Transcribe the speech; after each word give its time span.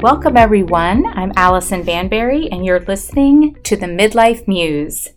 Welcome, 0.00 0.36
everyone. 0.36 1.06
I'm 1.06 1.32
Allison 1.34 1.82
Banbury, 1.82 2.48
and 2.52 2.64
you're 2.64 2.78
listening 2.78 3.56
to 3.64 3.74
the 3.74 3.86
Midlife 3.86 4.46
Muse. 4.46 5.08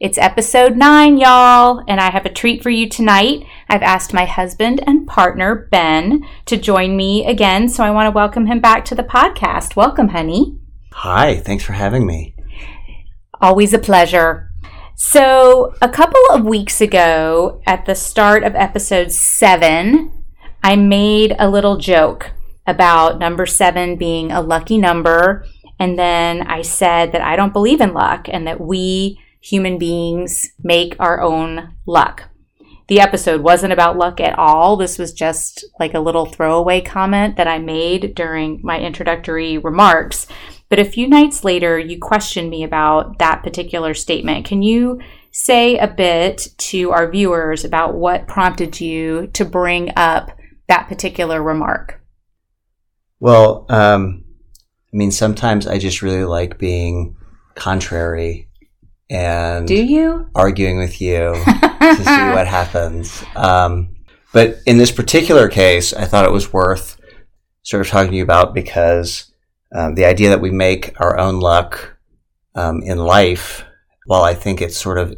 It's 0.00 0.16
episode 0.16 0.78
nine, 0.78 1.18
y'all, 1.18 1.84
and 1.86 2.00
I 2.00 2.10
have 2.10 2.24
a 2.24 2.32
treat 2.32 2.62
for 2.62 2.70
you 2.70 2.88
tonight. 2.88 3.44
I've 3.68 3.82
asked 3.82 4.14
my 4.14 4.24
husband 4.24 4.82
and 4.86 5.06
partner, 5.06 5.68
Ben, 5.70 6.26
to 6.46 6.56
join 6.56 6.96
me 6.96 7.26
again, 7.26 7.68
so 7.68 7.84
I 7.84 7.90
want 7.90 8.06
to 8.06 8.16
welcome 8.16 8.46
him 8.46 8.60
back 8.60 8.86
to 8.86 8.94
the 8.94 9.02
podcast. 9.02 9.76
Welcome, 9.76 10.08
honey. 10.08 10.58
Hi, 10.92 11.36
thanks 11.40 11.62
for 11.62 11.74
having 11.74 12.06
me. 12.06 12.34
Always 13.42 13.74
a 13.74 13.78
pleasure. 13.78 14.50
So, 14.94 15.74
a 15.82 15.88
couple 15.90 16.22
of 16.30 16.46
weeks 16.46 16.80
ago, 16.80 17.60
at 17.66 17.84
the 17.84 17.94
start 17.94 18.42
of 18.42 18.54
episode 18.54 19.12
seven, 19.12 20.24
I 20.62 20.76
made 20.76 21.36
a 21.38 21.50
little 21.50 21.76
joke 21.76 22.30
about 22.66 23.18
number 23.18 23.46
seven 23.46 23.96
being 23.96 24.32
a 24.32 24.40
lucky 24.40 24.78
number. 24.78 25.44
And 25.78 25.98
then 25.98 26.42
I 26.46 26.62
said 26.62 27.12
that 27.12 27.22
I 27.22 27.36
don't 27.36 27.52
believe 27.52 27.80
in 27.80 27.94
luck 27.94 28.28
and 28.28 28.46
that 28.46 28.60
we 28.60 29.18
human 29.40 29.76
beings 29.78 30.52
make 30.62 30.96
our 30.98 31.20
own 31.20 31.74
luck. 31.86 32.30
The 32.86 33.00
episode 33.00 33.40
wasn't 33.40 33.72
about 33.72 33.96
luck 33.96 34.20
at 34.20 34.38
all. 34.38 34.76
This 34.76 34.98
was 34.98 35.12
just 35.12 35.64
like 35.80 35.94
a 35.94 36.00
little 36.00 36.26
throwaway 36.26 36.82
comment 36.82 37.36
that 37.36 37.48
I 37.48 37.58
made 37.58 38.14
during 38.14 38.60
my 38.62 38.78
introductory 38.78 39.56
remarks. 39.56 40.26
But 40.68 40.78
a 40.78 40.84
few 40.84 41.08
nights 41.08 41.44
later, 41.44 41.78
you 41.78 41.98
questioned 41.98 42.50
me 42.50 42.62
about 42.62 43.18
that 43.18 43.42
particular 43.42 43.94
statement. 43.94 44.44
Can 44.44 44.62
you 44.62 45.00
say 45.30 45.78
a 45.78 45.88
bit 45.88 46.48
to 46.58 46.90
our 46.90 47.10
viewers 47.10 47.64
about 47.64 47.94
what 47.94 48.28
prompted 48.28 48.80
you 48.80 49.28
to 49.28 49.44
bring 49.44 49.90
up 49.96 50.36
that 50.68 50.88
particular 50.88 51.42
remark? 51.42 52.03
Well, 53.24 53.64
um, 53.70 54.22
I 54.92 54.96
mean, 54.98 55.10
sometimes 55.10 55.66
I 55.66 55.78
just 55.78 56.02
really 56.02 56.24
like 56.24 56.58
being 56.58 57.16
contrary 57.54 58.50
and 59.08 59.66
do 59.66 59.82
you 59.82 60.28
arguing 60.34 60.76
with 60.76 61.00
you 61.00 61.32
to 61.80 61.96
see 61.96 62.30
what 62.34 62.46
happens. 62.46 63.24
Um, 63.34 63.96
but 64.34 64.58
in 64.66 64.76
this 64.76 64.92
particular 64.92 65.48
case, 65.48 65.94
I 65.94 66.04
thought 66.04 66.26
it 66.26 66.32
was 66.32 66.52
worth 66.52 67.00
sort 67.62 67.80
of 67.80 67.88
talking 67.88 68.10
to 68.10 68.16
you 68.18 68.22
about 68.22 68.52
because 68.52 69.32
um, 69.74 69.94
the 69.94 70.04
idea 70.04 70.28
that 70.28 70.42
we 70.42 70.50
make 70.50 70.92
our 71.00 71.18
own 71.18 71.40
luck 71.40 71.96
um, 72.54 72.82
in 72.82 72.98
life, 72.98 73.64
while 74.04 74.24
I 74.24 74.34
think 74.34 74.60
it's 74.60 74.76
sort 74.76 74.98
of 74.98 75.16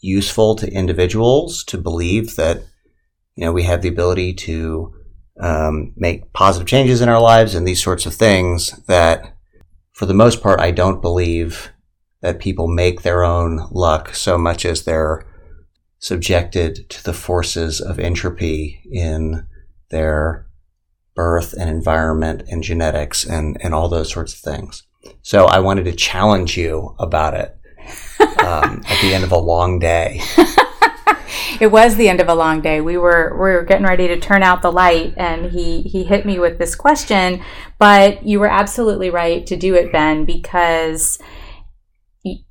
useful 0.00 0.56
to 0.56 0.72
individuals 0.72 1.64
to 1.64 1.76
believe 1.76 2.36
that 2.36 2.62
you 3.34 3.44
know 3.44 3.52
we 3.52 3.64
have 3.64 3.82
the 3.82 3.90
ability 3.90 4.32
to 4.32 4.95
um, 5.40 5.92
make 5.96 6.32
positive 6.32 6.66
changes 6.66 7.00
in 7.00 7.08
our 7.08 7.20
lives 7.20 7.54
and 7.54 7.66
these 7.66 7.82
sorts 7.82 8.06
of 8.06 8.14
things 8.14 8.70
that 8.86 9.36
for 9.92 10.06
the 10.06 10.14
most 10.14 10.42
part 10.42 10.60
i 10.60 10.70
don't 10.70 11.02
believe 11.02 11.70
that 12.22 12.40
people 12.40 12.66
make 12.66 13.02
their 13.02 13.22
own 13.22 13.68
luck 13.70 14.14
so 14.14 14.38
much 14.38 14.64
as 14.64 14.84
they're 14.84 15.26
subjected 15.98 16.88
to 16.90 17.02
the 17.04 17.12
forces 17.12 17.80
of 17.80 17.98
entropy 17.98 18.82
in 18.90 19.46
their 19.90 20.46
birth 21.14 21.54
and 21.58 21.70
environment 21.70 22.42
and 22.48 22.62
genetics 22.62 23.24
and, 23.24 23.56
and 23.60 23.74
all 23.74 23.88
those 23.88 24.12
sorts 24.12 24.34
of 24.34 24.40
things. 24.40 24.82
So 25.22 25.46
I 25.46 25.60
wanted 25.60 25.84
to 25.84 25.92
challenge 25.92 26.56
you 26.56 26.94
about 26.98 27.34
it 27.34 27.56
um, 28.20 28.82
at 28.86 29.00
the 29.00 29.14
end 29.14 29.24
of 29.24 29.32
a 29.32 29.38
long 29.38 29.78
day. 29.78 30.20
it 31.60 31.70
was 31.70 31.96
the 31.96 32.08
end 32.08 32.20
of 32.20 32.28
a 32.28 32.34
long 32.34 32.60
day. 32.60 32.80
We 32.80 32.96
were 32.96 33.32
we 33.34 33.52
were 33.52 33.64
getting 33.64 33.86
ready 33.86 34.08
to 34.08 34.18
turn 34.18 34.42
out 34.42 34.62
the 34.62 34.72
light, 34.72 35.14
and 35.16 35.50
he 35.50 35.82
he 35.82 36.04
hit 36.04 36.26
me 36.26 36.38
with 36.38 36.58
this 36.58 36.74
question. 36.74 37.42
But 37.78 38.24
you 38.24 38.40
were 38.40 38.48
absolutely 38.48 39.10
right 39.10 39.46
to 39.46 39.56
do 39.56 39.74
it, 39.74 39.92
Ben, 39.92 40.24
because 40.24 41.18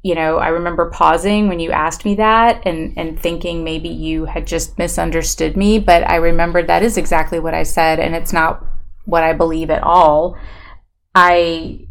you 0.01 0.15
know, 0.15 0.37
I 0.37 0.49
remember 0.49 0.89
pausing 0.89 1.47
when 1.47 1.59
you 1.59 1.71
asked 1.71 2.05
me 2.05 2.15
that 2.15 2.65
and, 2.65 2.93
and 2.97 3.19
thinking 3.19 3.63
maybe 3.63 3.89
you 3.89 4.25
had 4.25 4.47
just 4.47 4.77
misunderstood 4.77 5.57
me, 5.57 5.79
but 5.79 6.07
I 6.09 6.15
remembered 6.15 6.67
that 6.67 6.83
is 6.83 6.97
exactly 6.97 7.39
what 7.39 7.53
I 7.53 7.63
said, 7.63 7.99
and 7.99 8.15
it's 8.15 8.31
not 8.31 8.63
what 9.03 9.23
I 9.23 9.33
believe 9.33 9.69
at 9.69 9.83
all. 9.83 10.37
I 11.13 11.87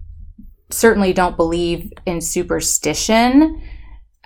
certainly 0.71 1.13
don't 1.13 1.37
believe 1.37 1.93
in 2.07 2.21
superstition. 2.21 3.63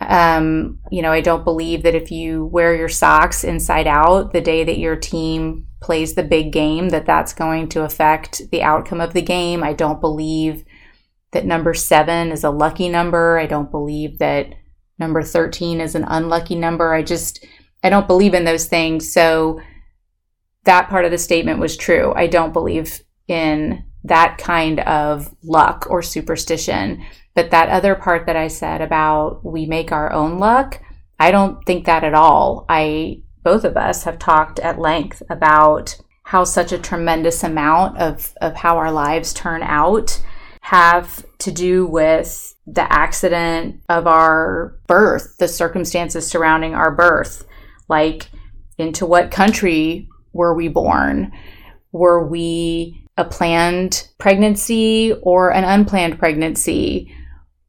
Um, 0.01 0.79
you 0.91 1.03
know, 1.03 1.13
I 1.13 1.21
don't 1.21 1.45
believe 1.45 1.83
that 1.83 1.95
if 1.95 2.11
you 2.11 2.47
wear 2.47 2.75
your 2.75 2.89
socks 2.89 3.43
inside 3.43 3.87
out 3.87 4.33
the 4.33 4.41
day 4.41 4.65
that 4.65 4.79
your 4.79 4.97
team 4.97 5.67
plays 5.81 6.15
the 6.15 6.23
big 6.23 6.53
game, 6.53 6.91
that 6.91 7.07
that's 7.07 7.33
going 7.33 7.69
to 7.71 7.83
affect 7.83 8.43
the 8.51 8.63
outcome 8.63 9.01
of 9.01 9.13
the 9.13 9.23
game. 9.23 9.63
I 9.65 9.73
don't 9.73 10.01
believe 10.01 10.65
that 11.33 11.47
number 11.47 11.75
seven 11.75 12.31
is 12.31 12.45
a 12.45 12.51
lucky 12.51 12.89
number. 12.89 13.39
I 13.39 13.47
don't 13.47 13.71
believe 13.71 14.19
that 14.19 14.55
number 14.99 15.23
13 15.23 15.81
is 15.81 15.95
an 15.95 16.05
unlucky 16.05 16.55
number. 16.55 16.95
I 16.95 17.03
just, 17.03 17.45
I 17.83 17.91
don't 17.91 18.07
believe 18.07 18.35
in 18.35 18.45
those 18.45 18.67
things. 18.67 19.13
So 19.13 19.61
that 20.65 20.89
part 20.89 21.05
of 21.05 21.11
the 21.11 21.19
statement 21.19 21.61
was 21.61 21.77
true. 21.77 22.13
I 22.15 22.27
don't 22.27 22.53
believe 22.53 23.03
in 23.27 23.85
that 24.05 24.39
kind 24.39 24.81
of 24.81 25.35
luck 25.43 25.87
or 25.91 26.03
superstition. 26.03 27.05
But 27.39 27.53
that 27.53 27.69
other 27.69 27.95
part 27.95 28.27
that 28.27 28.35
I 28.35 28.49
said 28.49 28.81
about 28.81 29.45
we 29.45 29.65
make 29.65 29.93
our 29.93 30.13
own 30.13 30.41
luck, 30.41 30.83
I 31.21 31.31
don't 31.31 31.65
think 31.65 31.87
that 31.87 32.03
at 32.03 32.13
all. 32.13 32.67
I, 32.69 33.23
both 33.45 33.63
of 33.63 33.77
us 33.77 34.03
have 34.03 34.19
talked 34.19 34.59
at 34.59 34.81
length 34.81 35.23
about 35.31 35.97
how 36.25 36.43
such 36.43 36.73
a 36.73 36.81
tremendous 36.81 37.45
amount 37.45 37.99
of, 37.99 38.35
of 38.41 38.57
how 38.57 38.77
our 38.77 38.91
lives 38.91 39.33
turn 39.33 39.63
out 39.63 40.21
have 40.63 41.25
to 41.39 41.53
do 41.53 41.87
with 41.87 42.57
the 42.67 42.93
accident 42.93 43.85
of 43.89 44.09
our 44.09 44.77
birth, 44.89 45.37
the 45.39 45.47
circumstances 45.47 46.27
surrounding 46.27 46.75
our 46.75 46.91
birth. 46.91 47.47
Like, 47.89 48.31
into 48.79 49.07
what 49.07 49.31
country 49.31 50.09
were 50.33 50.55
we 50.55 50.67
born? 50.67 51.31
Were 51.93 52.27
we 52.27 53.07
a 53.17 53.25
planned 53.25 54.09
pregnancy 54.19 55.13
or 55.23 55.53
an 55.53 55.63
unplanned 55.63 56.19
pregnancy? 56.19 57.15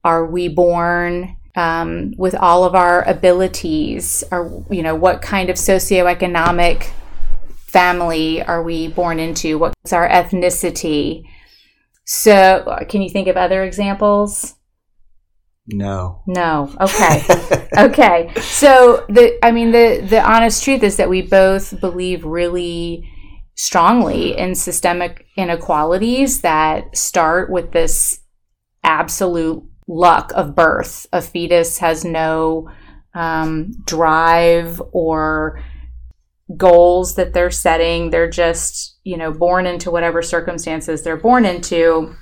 Are 0.03 0.25
we 0.25 0.47
born 0.47 1.37
um, 1.55 2.13
with 2.17 2.35
all 2.35 2.63
of 2.63 2.75
our 2.75 3.07
abilities? 3.07 4.23
Or, 4.31 4.65
you 4.69 4.83
know, 4.83 4.95
what 4.95 5.21
kind 5.21 5.49
of 5.49 5.55
socioeconomic 5.55 6.89
family 7.67 8.41
are 8.41 8.63
we 8.63 8.87
born 8.87 9.19
into? 9.19 9.57
What's 9.57 9.93
our 9.93 10.07
ethnicity? 10.09 11.23
So, 12.05 12.85
can 12.89 13.01
you 13.01 13.09
think 13.09 13.27
of 13.27 13.37
other 13.37 13.63
examples? 13.63 14.55
No. 15.71 16.23
No. 16.25 16.73
Okay. 16.81 17.23
okay. 17.77 18.33
So 18.41 19.05
the 19.07 19.37
I 19.45 19.51
mean 19.51 19.71
the 19.71 20.03
the 20.07 20.19
honest 20.19 20.63
truth 20.63 20.83
is 20.83 20.97
that 20.97 21.09
we 21.09 21.21
both 21.21 21.79
believe 21.79 22.25
really 22.25 23.07
strongly 23.55 24.37
in 24.37 24.55
systemic 24.55 25.27
inequalities 25.35 26.41
that 26.41 26.97
start 26.97 27.51
with 27.51 27.71
this 27.71 28.21
absolute 28.83 29.63
luck 29.89 30.31
of 30.35 30.55
birth. 30.55 31.07
A 31.11 31.22
fetus 31.22 31.79
has 31.79 32.05
no 32.05 32.69
um, 33.13 33.73
drive 33.85 34.81
or 34.91 35.61
goals 36.55 37.16
that 37.16 37.33
they're 37.33 37.51
setting. 37.51 38.09
They're 38.09 38.29
just, 38.29 38.97
you 39.03 39.17
know, 39.17 39.31
born 39.31 39.66
into 39.66 39.91
whatever 39.91 40.22
circumstances 40.22 41.01
they're 41.01 41.17
born 41.17 41.45
into. 41.45 42.16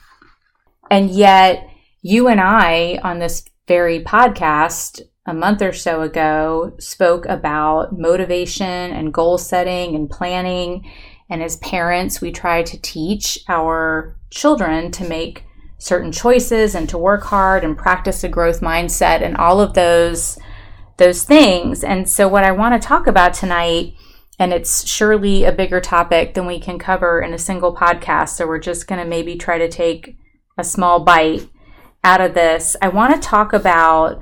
And 0.89 1.11
yet, 1.11 1.67
you 2.01 2.29
and 2.29 2.39
I 2.39 2.99
on 3.03 3.19
this 3.19 3.43
very 3.67 3.99
podcast 4.01 5.01
a 5.25 5.33
month 5.33 5.61
or 5.61 5.73
so 5.73 6.01
ago 6.01 6.73
spoke 6.79 7.25
about 7.25 7.99
motivation 7.99 8.65
and 8.65 9.13
goal 9.13 9.37
setting 9.37 9.93
and 9.93 10.09
planning. 10.09 10.89
And 11.29 11.43
as 11.43 11.57
parents, 11.57 12.21
we 12.21 12.31
try 12.31 12.63
to 12.63 12.81
teach 12.81 13.39
our 13.49 14.17
children 14.29 14.91
to 14.91 15.07
make 15.07 15.43
certain 15.77 16.11
choices 16.11 16.73
and 16.75 16.89
to 16.89 16.97
work 16.97 17.23
hard 17.23 17.63
and 17.63 17.77
practice 17.77 18.23
a 18.23 18.29
growth 18.29 18.61
mindset 18.61 19.21
and 19.21 19.37
all 19.37 19.61
of 19.61 19.73
those 19.73 20.37
those 20.97 21.23
things. 21.23 21.83
And 21.83 22.09
so 22.09 22.27
what 22.27 22.43
I 22.43 22.51
want 22.51 22.81
to 22.81 22.87
talk 22.87 23.05
about 23.05 23.35
tonight 23.35 23.93
and 24.39 24.53
it's 24.53 24.87
surely 24.87 25.43
a 25.43 25.51
bigger 25.51 25.81
topic 25.81 26.33
than 26.33 26.45
we 26.45 26.59
can 26.59 26.77
cover 26.77 27.21
in 27.21 27.33
a 27.33 27.39
single 27.39 27.75
podcast. 27.75 28.29
So 28.29 28.47
we're 28.47 28.59
just 28.59 28.87
going 28.87 29.01
to 29.01 29.07
maybe 29.07 29.35
try 29.35 29.57
to 29.57 29.67
take 29.67 30.15
a 30.57 30.63
small 30.63 30.99
bite 30.99 31.49
out 32.03 32.21
of 32.21 32.33
this. 32.33 32.75
I 32.81 32.89
want 32.89 33.15
to 33.15 33.19
talk 33.19 33.51
about 33.53 34.21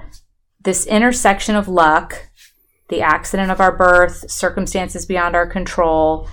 this 0.63 0.85
intersection 0.85 1.55
of 1.55 1.67
luck, 1.67 2.29
the 2.89 3.01
accident 3.01 3.51
of 3.51 3.59
our 3.59 3.75
birth, 3.75 4.29
circumstances 4.31 5.05
beyond 5.05 5.35
our 5.35 5.47
control, 5.47 6.29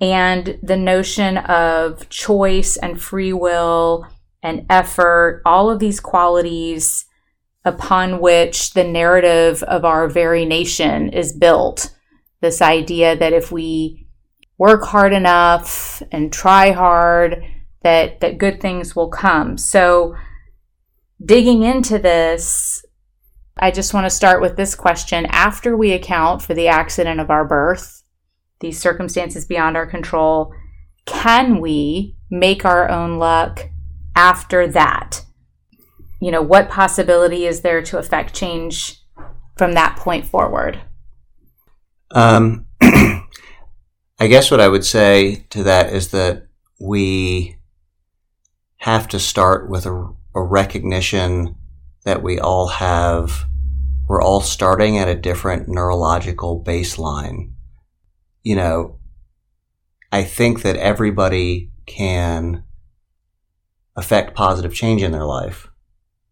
and 0.00 0.58
the 0.62 0.76
notion 0.76 1.36
of 1.36 2.08
choice 2.08 2.76
and 2.76 3.00
free 3.00 3.32
will 3.32 4.06
and 4.42 4.66
effort, 4.70 5.42
all 5.44 5.70
of 5.70 5.78
these 5.78 6.00
qualities 6.00 7.04
upon 7.64 8.20
which 8.20 8.72
the 8.72 8.84
narrative 8.84 9.62
of 9.64 9.84
our 9.84 10.08
very 10.08 10.44
nation 10.44 11.10
is 11.10 11.32
built 11.32 11.94
this 12.40 12.62
idea 12.62 13.16
that 13.16 13.32
if 13.32 13.52
we 13.52 14.06
work 14.58 14.82
hard 14.82 15.12
enough 15.12 16.02
and 16.10 16.32
try 16.32 16.70
hard, 16.70 17.44
that 17.82 18.20
that 18.20 18.38
good 18.38 18.60
things 18.60 18.94
will 18.94 19.08
come. 19.08 19.56
So 19.56 20.14
digging 21.24 21.62
into 21.62 21.98
this, 21.98 22.84
I 23.58 23.70
just 23.70 23.92
want 23.92 24.06
to 24.06 24.10
start 24.10 24.40
with 24.40 24.56
this 24.56 24.74
question. 24.74 25.26
After 25.26 25.76
we 25.76 25.92
account 25.92 26.42
for 26.42 26.54
the 26.54 26.68
accident 26.68 27.20
of 27.20 27.30
our 27.30 27.46
birth, 27.46 28.02
these 28.60 28.78
circumstances 28.78 29.46
beyond 29.46 29.76
our 29.76 29.86
control, 29.86 30.52
can 31.06 31.60
we 31.60 32.16
make 32.30 32.64
our 32.64 32.88
own 32.88 33.18
luck 33.18 33.69
after 34.14 34.66
that? 34.68 35.24
You 36.20 36.30
know, 36.30 36.42
what 36.42 36.68
possibility 36.68 37.46
is 37.46 37.62
there 37.62 37.82
to 37.82 37.98
affect 37.98 38.34
change 38.34 39.00
from 39.56 39.72
that 39.72 39.96
point 39.96 40.26
forward? 40.26 40.80
Um, 42.10 42.66
I 42.80 44.26
guess 44.26 44.50
what 44.50 44.60
I 44.60 44.68
would 44.68 44.84
say 44.84 45.46
to 45.50 45.62
that 45.62 45.92
is 45.92 46.08
that 46.08 46.46
we 46.78 47.56
have 48.78 49.08
to 49.08 49.18
start 49.18 49.68
with 49.70 49.86
a, 49.86 50.12
a 50.34 50.42
recognition 50.42 51.56
that 52.04 52.22
we 52.22 52.38
all 52.38 52.68
have, 52.68 53.44
we're 54.08 54.22
all 54.22 54.40
starting 54.40 54.98
at 54.98 55.08
a 55.08 55.14
different 55.14 55.68
neurological 55.68 56.62
baseline. 56.62 57.52
You 58.42 58.56
know, 58.56 58.98
I 60.10 60.24
think 60.24 60.62
that 60.62 60.76
everybody 60.76 61.70
can 61.86 62.64
affect 64.00 64.34
positive 64.34 64.74
change 64.74 65.02
in 65.02 65.12
their 65.12 65.26
life. 65.26 65.68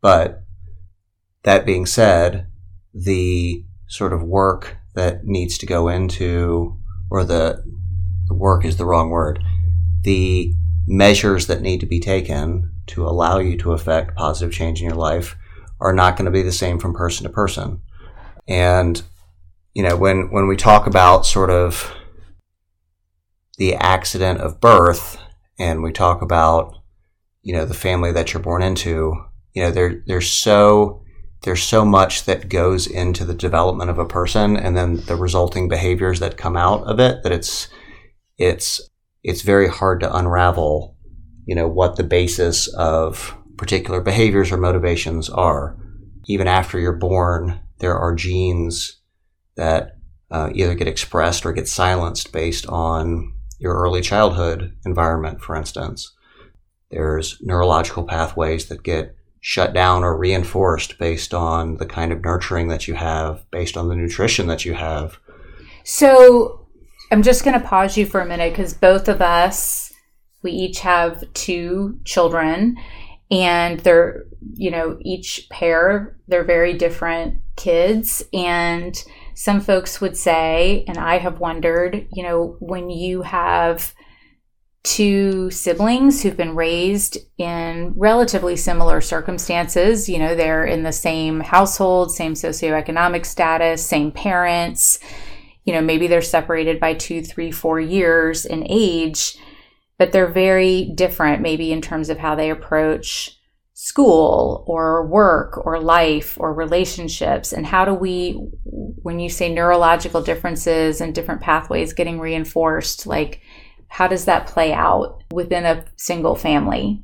But 0.01 0.43
that 1.43 1.67
being 1.67 1.85
said, 1.87 2.49
the 2.95 3.65
sort 3.87 4.13
of 4.15 4.23
work 4.23 4.79
that 4.95 5.25
needs 5.25 5.59
to 5.59 5.67
go 5.67 5.89
into, 5.89 6.79
or 7.11 7.25
the, 7.25 7.63
the 8.27 8.35
work 8.35 8.65
is 8.65 8.79
the 8.79 8.87
wrong 8.87 9.11
word, 9.11 9.45
the 10.03 10.55
measures 10.87 11.47
that 11.47 11.61
need 11.61 11.81
to 11.81 11.87
be 11.87 12.01
taken 12.01 12.73
to 12.87 13.07
allow 13.07 13.39
you 13.39 13.59
to 13.59 13.73
affect 13.73 14.17
positive 14.17 14.53
change 14.53 14.81
in 14.81 14.89
your 14.89 14.97
life 14.97 15.37
are 15.79 15.93
not 15.93 16.17
going 16.17 16.25
to 16.25 16.31
be 16.31 16.43
the 16.43 16.51
same 16.51 16.79
from 16.79 16.95
person 16.95 17.25
to 17.25 17.31
person. 17.31 17.83
And, 18.49 19.03
you 19.75 19.83
know, 19.83 19.97
when, 19.97 20.31
when 20.31 20.49
we 20.49 20.57
talk 20.57 20.87
about 20.87 21.27
sort 21.27 21.51
of 21.51 21.95
the 23.59 23.75
accident 23.75 24.41
of 24.41 24.61
birth 24.61 25.19
and 25.59 25.83
we 25.83 25.93
talk 25.93 26.23
about, 26.23 26.78
you 27.43 27.53
know, 27.53 27.65
the 27.65 27.75
family 27.75 28.13
that 28.13 28.33
you're 28.33 28.43
born 28.43 28.63
into, 28.63 29.15
you 29.55 29.63
know, 29.63 29.71
there, 29.71 30.03
there's 30.07 30.31
so, 30.31 31.03
there's 31.43 31.63
so 31.63 31.85
much 31.85 32.25
that 32.25 32.49
goes 32.49 32.87
into 32.87 33.25
the 33.25 33.35
development 33.35 33.91
of 33.91 33.99
a 33.99 34.07
person 34.07 34.57
and 34.57 34.77
then 34.77 34.97
the 35.07 35.17
resulting 35.17 35.69
behaviors 35.69 36.21
that 36.21 36.37
come 36.37 36.57
out 36.57 36.83
of 36.85 36.99
it 36.99 37.23
that 37.23 37.33
it's, 37.33 37.69
it's 38.37 38.89
it's 39.29 39.43
very 39.43 39.69
hard 39.69 40.01
to 40.01 40.17
unravel, 40.17 40.97
you 41.45 41.55
know, 41.55 41.69
what 41.69 41.97
the 41.97 42.05
basis 42.05 42.69
of 42.75 43.37
particular 43.57 44.01
behaviors 44.01 44.53
or 44.53 44.57
motivations 44.57 45.29
are. 45.29 45.77
Even 46.27 46.47
after 46.47 46.79
you're 46.79 46.93
born, 46.93 47.61
there 47.81 47.99
are 47.99 48.15
genes 48.15 49.01
that 49.57 49.97
uh, 50.31 50.51
either 50.55 50.75
get 50.75 50.89
expressed 50.89 51.45
or 51.45 51.53
get 51.53 51.69
silenced 51.69 52.33
based 52.33 52.67
on 52.69 53.33
your 53.59 53.75
early 53.75 54.01
childhood 54.01 54.75
environment, 54.87 55.41
for 55.41 55.57
instance. 55.57 56.15
There's 56.91 57.39
neurological 57.43 58.05
pathways 58.05 58.67
that 58.67 58.83
get 58.83 59.15
shut 59.41 59.73
down 59.73 60.05
or 60.05 60.17
reinforced 60.17 60.99
based 60.99 61.33
on 61.33 61.77
the 61.77 61.87
kind 61.87 62.13
of 62.13 62.23
nurturing 62.23 62.69
that 62.69 62.89
you 62.89 62.95
have, 62.95 63.49
based 63.51 63.77
on 63.77 63.89
the 63.89 63.97
nutrition 63.97 64.47
that 64.49 64.65
you 64.65 64.75
have. 64.75 65.19
So, 65.85 66.67
I'm 67.11 67.23
just 67.23 67.45
going 67.45 67.59
to 67.59 67.67
pause 67.67 67.97
you 67.97 68.05
for 68.05 68.21
a 68.21 68.27
minute 68.27 68.53
because 68.53 68.75
both 68.75 69.09
of 69.09 69.23
us, 69.23 69.93
we 70.43 70.53
each 70.53 70.81
have 70.81 71.25
two 71.33 71.99
children 72.05 72.77
and 73.31 73.81
they're, 73.81 74.25
you 74.55 74.71
know, 74.71 74.99
each 75.01 75.49
pair, 75.51 76.19
they're 76.29 76.45
very 76.45 76.75
different 76.75 77.41
kids. 77.57 78.23
And 78.33 79.03
some 79.35 79.61
folks 79.61 80.01
would 80.01 80.17
say, 80.17 80.85
and 80.87 80.99
I 80.99 81.19
have 81.19 81.41
wondered, 81.41 82.07
you 82.13 82.23
know, 82.23 82.57
when 82.61 82.91
you 82.91 83.23
have 83.23 83.95
two 84.89 85.51
siblings 85.51 86.23
who've 86.23 86.37
been 86.37 86.55
raised 86.55 87.19
in 87.37 87.93
relatively 87.97 88.57
similar 88.57 89.01
circumstances, 89.01 90.09
you 90.09 90.19
know, 90.19 90.35
they're 90.35 90.65
in 90.65 90.83
the 90.83 90.93
same 90.93 91.41
household, 91.41 92.13
same 92.13 92.35
socioeconomic 92.35 93.27
status, 93.27 93.85
same 93.85 94.11
parents 94.11 94.99
you 95.69 95.75
know, 95.75 95.83
maybe 95.83 96.07
they're 96.07 96.23
separated 96.23 96.81
by 96.81 96.95
two, 96.95 97.21
three, 97.21 97.53
four 97.53 97.79
years 97.79 98.47
in 98.47 98.67
age, 98.71 99.37
but 99.99 100.13
they're 100.13 100.33
very 100.33 100.91
different, 100.95 101.43
maybe 101.43 101.73
in 101.73 101.83
terms 101.83 102.09
of 102.09 102.17
how 102.17 102.35
they 102.35 102.49
approach 102.49 103.39
school 103.75 104.65
or 104.67 105.07
work 105.07 105.61
or 105.67 105.79
life 105.79 106.39
or 106.41 106.55
relationships. 106.55 107.53
And 107.53 107.67
how 107.67 107.85
do 107.85 107.93
we, 107.93 108.33
when 108.65 109.21
you 109.21 109.29
say 109.29 109.53
neurological 109.53 110.23
differences 110.23 111.03
and 111.03 111.15
different 111.15 111.43
pathways 111.43 111.93
getting 111.93 112.19
reinforced, 112.19 113.07
like, 113.07 113.43
how 113.89 114.07
does 114.07 114.27
that 114.27 114.47
play 114.47 114.73
out 114.73 115.23
within 115.33 115.65
a 115.65 115.85
single 115.97 116.37
family? 116.37 117.03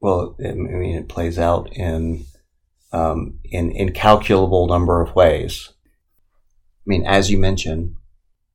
Well, 0.00 0.36
I 0.44 0.52
mean, 0.52 0.96
it 0.96 1.08
plays 1.08 1.38
out 1.38 1.68
in 1.76 2.24
um, 2.92 3.38
in 3.44 3.70
incalculable 3.70 4.66
number 4.66 5.00
of 5.00 5.14
ways. 5.14 5.70
I 5.70 6.86
mean, 6.86 7.06
as 7.06 7.30
you 7.30 7.38
mentioned, 7.38 7.94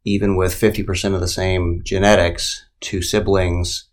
even 0.03 0.35
with 0.35 0.53
50% 0.53 1.13
of 1.13 1.21
the 1.21 1.27
same 1.27 1.81
genetics, 1.83 2.65
two 2.81 3.01
siblings 3.01 3.85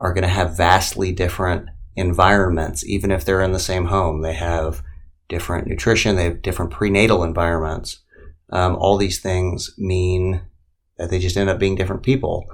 are 0.00 0.14
going 0.14 0.22
to 0.22 0.28
have 0.28 0.56
vastly 0.56 1.12
different 1.12 1.68
environments, 1.96 2.84
even 2.84 3.10
if 3.10 3.24
they're 3.24 3.42
in 3.42 3.52
the 3.52 3.58
same 3.58 3.86
home. 3.86 4.22
They 4.22 4.34
have 4.34 4.82
different 5.28 5.66
nutrition, 5.66 6.16
they 6.16 6.24
have 6.24 6.42
different 6.42 6.70
prenatal 6.70 7.24
environments. 7.24 8.00
Um, 8.50 8.76
all 8.76 8.96
these 8.96 9.20
things 9.20 9.74
mean 9.78 10.42
they 11.08 11.18
just 11.18 11.36
end 11.36 11.50
up 11.50 11.58
being 11.58 11.76
different 11.76 12.02
people. 12.02 12.46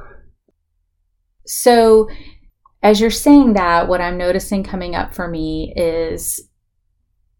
So, 1.46 2.08
as 2.82 3.00
you're 3.00 3.10
saying 3.10 3.54
that, 3.54 3.88
what 3.88 4.00
I'm 4.00 4.18
noticing 4.18 4.62
coming 4.62 4.94
up 4.94 5.14
for 5.14 5.28
me 5.28 5.72
is 5.76 6.40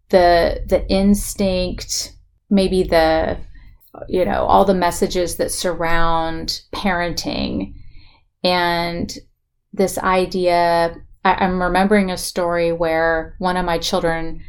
the 0.08 0.62
the 0.66 0.88
instinct 0.88 2.12
maybe 2.48 2.82
the 2.82 3.38
you 4.08 4.24
know 4.24 4.44
all 4.44 4.64
the 4.64 4.74
messages 4.74 5.36
that 5.36 5.50
surround 5.50 6.62
parenting 6.72 7.74
and 8.44 9.18
this 9.72 9.98
idea 9.98 10.94
I, 11.24 11.44
am 11.44 11.60
remembering 11.60 12.10
a 12.10 12.16
story 12.16 12.72
where 12.72 13.34
one 13.38 13.56
of 13.56 13.64
my 13.64 13.78
children 13.78 14.42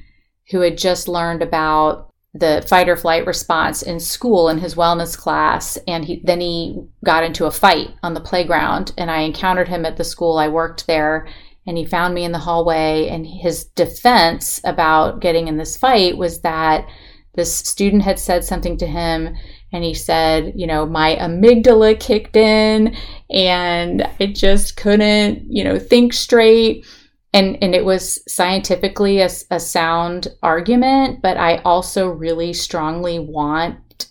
who 0.52 0.62
had 0.62 0.78
just 0.78 1.08
learned 1.08 1.42
about 1.42 2.07
the 2.40 2.66
fight 2.68 2.90
or 2.90 2.96
flight 2.96 3.26
response 3.26 3.82
in 3.82 4.00
school 4.00 4.50
in 4.50 4.58
his 4.58 4.76
wellness 4.76 5.18
class 5.18 5.78
and 5.88 6.06
he 6.06 6.22
then 6.24 6.42
he 6.42 6.82
got 7.04 7.24
into 7.24 7.46
a 7.46 7.52
fight 7.52 7.90
on 8.04 8.14
the 8.14 8.22
playground 8.22 8.94
and 8.98 9.10
I 9.10 9.22
encountered 9.22 9.68
him 9.68 9.86
at 9.86 9.98
the 9.98 10.04
school 10.04 10.38
I 10.38 10.48
worked 10.48 10.88
there 10.88 11.28
and 11.66 11.78
he 11.78 11.86
found 11.86 12.14
me 12.14 12.24
in 12.24 12.32
the 12.32 12.40
hallway 12.40 13.08
and 13.10 13.28
his 13.28 13.66
defense 13.66 14.62
about 14.64 15.20
getting 15.20 15.48
in 15.48 15.58
this 15.58 15.76
fight 15.78 16.18
was 16.18 16.42
that 16.42 16.88
this 17.36 17.54
student 17.54 18.02
had 18.02 18.18
said 18.18 18.44
something 18.44 18.78
to 18.78 18.88
him 18.88 19.36
and 19.72 19.84
he 19.84 19.94
said, 19.94 20.54
you 20.56 20.66
know, 20.66 20.86
my 20.86 21.16
amygdala 21.18 22.00
kicked 22.00 22.36
in 22.36 22.96
and 23.30 24.02
I 24.20 24.28
just 24.28 24.78
couldn't, 24.78 25.44
you 25.50 25.64
know, 25.64 25.78
think 25.78 26.14
straight. 26.14 26.86
And, 27.34 27.58
and 27.62 27.76
it 27.76 27.86
was 27.86 28.22
scientifically 28.32 29.20
a, 29.20 29.30
a 29.52 29.60
sound 29.60 30.30
argument, 30.42 31.22
but 31.22 31.38
I 31.38 31.58
also 31.58 32.08
really 32.08 32.54
strongly 32.54 33.20
want 33.20 34.08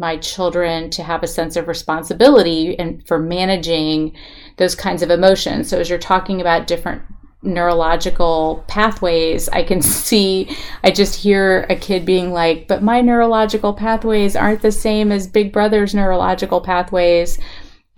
my 0.00 0.16
children 0.16 0.88
to 0.90 1.02
have 1.02 1.22
a 1.22 1.28
sense 1.28 1.56
of 1.56 1.68
responsibility 1.68 2.76
and 2.78 3.06
for 3.06 3.18
managing 3.18 4.16
those 4.56 4.74
kinds 4.74 5.02
of 5.02 5.10
emotions. 5.10 5.68
So 5.68 5.78
as 5.78 5.90
you're 5.90 5.98
talking 5.98 6.40
about 6.40 6.66
different 6.66 7.02
neurological 7.42 8.64
pathways, 8.66 9.48
I 9.50 9.62
can 9.62 9.82
see, 10.06 10.56
I 10.82 10.90
just 10.90 11.14
hear 11.16 11.66
a 11.68 11.76
kid 11.76 12.06
being 12.06 12.32
like, 12.32 12.66
but 12.66 12.82
my 12.82 13.02
neurological 13.02 13.74
pathways 13.74 14.34
aren't 14.34 14.62
the 14.62 14.72
same 14.72 15.12
as 15.12 15.26
Big 15.26 15.52
Brother's 15.52 15.94
neurological 15.94 16.62
pathways. 16.62 17.38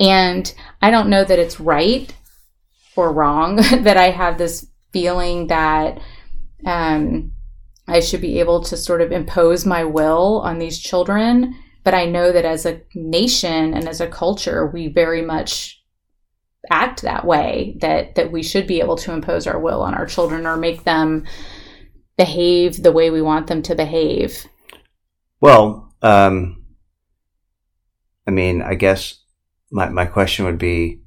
And 0.00 0.52
I 0.81 0.90
don't 0.90 1.09
know 1.09 1.23
that 1.23 1.38
it's 1.38 1.61
right 1.61 2.12
or 2.97 3.13
wrong 3.13 3.57
that 3.83 3.97
I 3.97 4.11
have 4.11 4.39
this 4.39 4.67
feeling 4.93 5.47
that 5.49 6.01
um, 6.65 7.33
I 7.89 8.01
should 8.01 8.21
be 8.21 8.41
able 8.41 8.63
to 8.65 8.77
sort 8.77 9.01
of 9.01 9.13
impose 9.13 9.67
my 9.67 9.85
will 9.85 10.41
on 10.45 10.59
these 10.59 10.79
children. 10.79 11.57
But 11.85 11.95
I 11.95 12.07
know 12.07 12.31
that 12.31 12.45
as 12.45 12.65
a 12.65 12.81
nation 12.95 13.75
and 13.75 13.89
as 13.89 14.01
a 14.01 14.07
culture, 14.07 14.67
we 14.67 14.87
very 14.87 15.23
much 15.23 15.83
act 16.71 17.03
that 17.03 17.25
way 17.25 17.77
that 17.81 18.15
that 18.15 18.31
we 18.31 18.43
should 18.43 18.67
be 18.67 18.81
able 18.81 18.97
to 18.97 19.13
impose 19.13 19.47
our 19.47 19.59
will 19.59 19.83
on 19.83 19.95
our 19.95 20.07
children 20.07 20.47
or 20.47 20.57
make 20.57 20.85
them 20.85 21.25
behave 22.17 22.83
the 22.83 22.93
way 22.93 23.11
we 23.11 23.23
want 23.23 23.47
them 23.49 23.63
to 23.63 23.75
behave 23.75 24.47
well 25.41 25.93
um, 26.03 26.65
i 28.27 28.31
mean 28.31 28.63
i 28.63 28.75
guess 28.75 29.19
my, 29.71 29.89
my 29.89 30.05
question 30.05 30.45
would 30.45 30.59
be 30.59 31.01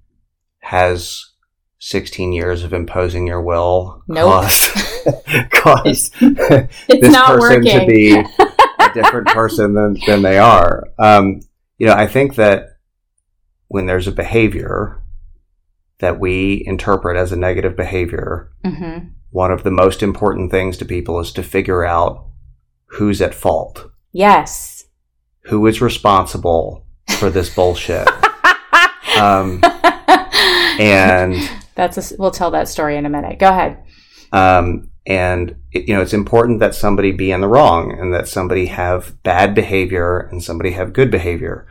has 0.60 1.35
16 1.80 2.32
years 2.34 2.64
of 2.64 2.74
imposing 2.74 3.28
your 3.28 3.42
will 3.42 4.02
Nope. 4.08 4.44
caused, 4.44 4.72
caused 5.52 6.14
this 6.20 7.16
person 7.16 7.40
working. 7.40 7.80
to 7.80 7.86
be 7.86 8.14
a 8.80 8.94
different 8.94 9.28
person 9.28 9.74
than, 9.74 9.98
than 10.08 10.22
they 10.22 10.38
are. 10.38 10.84
Um, 10.98 11.42
you 11.78 11.86
know, 11.88 11.94
I 11.94 12.08
think 12.08 12.36
that 12.36 12.78
when 13.68 13.86
there's 13.86 14.08
a 14.08 14.12
behavior 14.12 15.02
that 16.00 16.20
we 16.20 16.64
interpret 16.66 17.18
as 17.18 17.32
a 17.32 17.36
negative 17.38 17.76
behavior, 17.76 18.52
hmm 18.66 18.98
one 19.32 19.52
of 19.52 19.64
the 19.64 19.72
most 19.72 20.02
important 20.02 20.50
things 20.50 20.78
to 20.78 20.86
people 20.86 21.20
is 21.20 21.34
to 21.34 21.44
figure 21.44 21.84
out 21.84 22.26
who's 22.86 23.22
at 23.22 23.34
fault, 23.36 23.92
Yes. 24.14 24.86
who 25.42 25.68
is 25.68 25.82
responsible 25.82 26.86
for 27.20 27.30
this 27.30 27.54
bullshit. 27.54 28.08
Um, 29.20 29.60
and 30.80 31.36
that's 31.76 32.12
a, 32.12 32.16
we'll 32.18 32.32
tell 32.32 32.52
that 32.52 32.68
story 32.68 32.98
in 32.98 33.06
a 33.06 33.10
minute. 33.10 33.40
Go 33.40 33.50
ahead. 33.50 33.84
um, 34.32 34.90
and 35.08 35.56
it, 35.72 35.88
you 35.88 35.94
know 35.94 36.02
it's 36.02 36.14
important 36.14 36.60
that 36.60 36.74
somebody 36.74 37.12
be 37.12 37.32
in 37.32 37.42
the 37.42 37.48
wrong 37.48 37.92
and 38.00 38.12
that 38.14 38.28
somebody 38.28 38.66
have 38.66 39.22
bad 39.22 39.54
behavior 39.54 40.28
and 40.32 40.44
somebody 40.44 40.72
have 40.72 40.94
good 40.94 41.12
behavior 41.12 41.68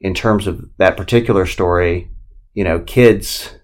in 0.00 0.12
terms 0.12 0.46
of 0.46 0.62
that 0.76 0.94
particular 0.96 1.46
story 1.46 2.10
you 2.52 2.62
know 2.62 2.78
kids 2.80 3.54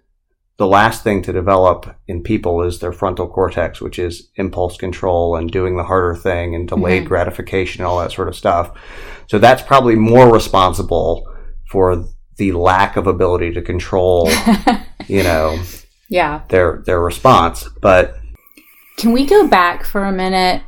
the 0.56 0.66
last 0.66 1.04
thing 1.04 1.20
to 1.22 1.30
develop 1.32 1.94
in 2.08 2.22
people 2.22 2.62
is 2.62 2.78
their 2.78 2.92
frontal 2.92 3.28
cortex 3.28 3.82
which 3.82 3.98
is 3.98 4.30
impulse 4.36 4.78
control 4.78 5.36
and 5.36 5.50
doing 5.52 5.76
the 5.76 5.84
harder 5.84 6.14
thing 6.14 6.54
and 6.54 6.66
delayed 6.68 7.04
Mhm. 7.04 7.08
gratification 7.08 7.82
and 7.82 7.86
all 7.86 7.98
that 7.98 8.12
sort 8.12 8.28
of 8.28 8.34
stuff 8.34 8.70
so 9.26 9.38
that's 9.38 9.60
probably 9.62 9.94
more 9.94 10.32
responsible 10.32 11.26
for 11.70 12.02
the 12.42 12.50
lack 12.50 12.96
of 12.96 13.06
ability 13.06 13.52
to 13.52 13.62
control 13.62 14.28
you 15.06 15.22
know 15.22 15.56
yeah. 16.08 16.42
their 16.48 16.82
their 16.86 17.00
response 17.00 17.68
but 17.80 18.16
Can 18.96 19.12
we 19.12 19.24
go 19.24 19.46
back 19.46 19.84
for 19.84 20.02
a 20.02 20.10
minute 20.10 20.62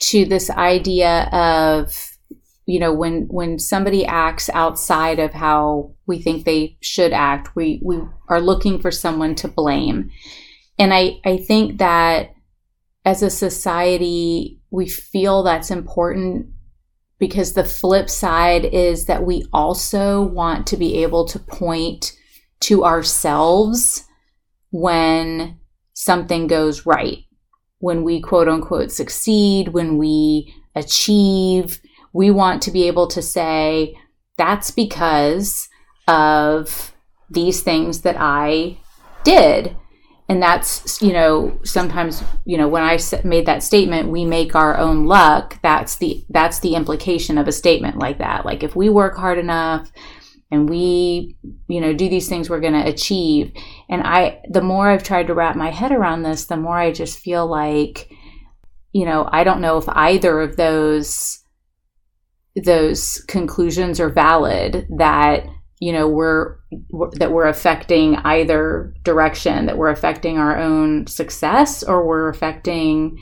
to 0.00 0.24
this 0.24 0.50
idea 0.50 1.28
of 1.30 2.10
you 2.66 2.80
know 2.80 2.92
when 2.92 3.28
when 3.28 3.60
somebody 3.60 4.04
acts 4.04 4.50
outside 4.50 5.20
of 5.20 5.32
how 5.32 5.94
we 6.06 6.20
think 6.20 6.44
they 6.44 6.76
should 6.80 7.12
act, 7.12 7.54
we 7.54 7.80
we 7.84 8.00
are 8.28 8.40
looking 8.40 8.80
for 8.80 8.90
someone 8.90 9.36
to 9.36 9.46
blame. 9.48 10.10
And 10.78 10.92
I 10.92 11.20
I 11.24 11.36
think 11.36 11.78
that 11.78 12.34
as 13.04 13.22
a 13.22 13.30
society 13.30 14.60
we 14.70 14.88
feel 14.88 15.42
that's 15.42 15.70
important 15.70 16.46
because 17.20 17.52
the 17.52 17.62
flip 17.62 18.10
side 18.10 18.64
is 18.64 19.06
that 19.06 19.24
we 19.24 19.44
also 19.52 20.22
want 20.22 20.66
to 20.66 20.76
be 20.76 21.02
able 21.04 21.24
to 21.26 21.38
point 21.38 22.12
to 22.60 22.84
ourselves 22.84 24.04
when 24.72 25.58
something 25.94 26.48
goes 26.48 26.84
right 26.84 27.24
when 27.80 28.04
we 28.04 28.20
quote 28.20 28.48
unquote 28.48 28.92
succeed, 28.92 29.68
when 29.68 29.98
we 29.98 30.54
achieve, 30.76 31.80
we 32.12 32.30
want 32.30 32.62
to 32.62 32.70
be 32.70 32.86
able 32.86 33.08
to 33.08 33.20
say, 33.20 33.98
that's 34.38 34.70
because 34.70 35.68
of 36.06 36.94
these 37.28 37.62
things 37.62 38.02
that 38.02 38.16
I 38.18 38.78
did. 39.24 39.76
And 40.30 40.40
that's, 40.40 41.02
you 41.02 41.12
know, 41.12 41.58
sometimes, 41.64 42.22
you 42.44 42.56
know, 42.56 42.68
when 42.68 42.84
i 42.84 42.96
made 43.24 43.46
that 43.46 43.64
statement, 43.64 44.10
we 44.10 44.24
make 44.24 44.54
our 44.54 44.78
own 44.78 45.06
luck. 45.06 45.58
That's 45.60 45.96
the, 45.96 46.24
that's 46.30 46.60
the 46.60 46.76
implication 46.76 47.36
of 47.36 47.48
a 47.48 47.52
statement 47.52 47.98
like 47.98 48.18
that. 48.18 48.46
Like 48.46 48.62
if 48.62 48.76
we 48.76 48.88
work 48.90 49.16
hard 49.16 49.38
enough 49.38 49.90
and 50.52 50.70
we, 50.70 51.36
you 51.66 51.80
know, 51.80 51.92
do 51.92 52.08
these 52.08 52.28
things 52.28 52.48
we're 52.48 52.60
going 52.60 52.80
to 52.80 52.88
achieve. 52.88 53.52
And 53.88 54.02
I, 54.04 54.40
the 54.48 54.62
more 54.62 54.88
I've 54.88 55.02
tried 55.02 55.26
to 55.26 55.34
wrap 55.34 55.56
my 55.56 55.70
head 55.72 55.90
around 55.90 56.22
this, 56.22 56.44
the 56.44 56.56
more 56.56 56.78
I 56.78 56.92
just 56.92 57.18
feel 57.18 57.44
like, 57.48 58.08
you 58.92 59.06
know, 59.06 59.28
I 59.32 59.42
don't 59.42 59.60
know 59.60 59.78
if 59.78 59.88
either 59.88 60.42
of 60.42 60.54
those, 60.56 61.40
those 62.54 63.18
conclusions 63.26 63.98
are 63.98 64.10
valid 64.10 64.86
that, 64.96 65.44
you 65.80 65.92
know, 65.92 66.06
we're, 66.06 66.59
that 67.12 67.32
we're 67.32 67.48
affecting 67.48 68.16
either 68.16 68.94
direction, 69.02 69.66
that 69.66 69.76
we're 69.76 69.90
affecting 69.90 70.38
our 70.38 70.56
own 70.56 71.06
success 71.06 71.82
or 71.82 72.06
we're 72.06 72.28
affecting 72.28 73.18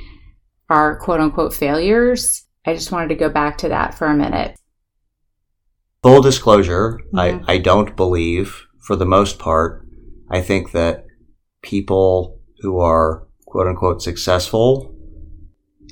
our 0.68 0.98
quote 0.98 1.20
unquote 1.20 1.54
failures. 1.54 2.44
I 2.66 2.74
just 2.74 2.92
wanted 2.92 3.08
to 3.08 3.14
go 3.14 3.30
back 3.30 3.58
to 3.58 3.68
that 3.70 3.94
for 3.94 4.06
a 4.06 4.14
minute. 4.14 4.56
full 6.02 6.20
disclosure. 6.20 7.00
I, 7.14 7.30
mm-hmm. 7.30 7.44
I 7.48 7.58
don't 7.58 7.96
believe, 7.96 8.66
for 8.80 8.96
the 8.96 9.06
most 9.06 9.38
part, 9.38 9.86
I 10.30 10.42
think 10.42 10.72
that 10.72 11.06
people 11.62 12.40
who 12.60 12.78
are 12.80 13.26
quote 13.46 13.66
unquote 13.66 14.02
successful, 14.02 14.94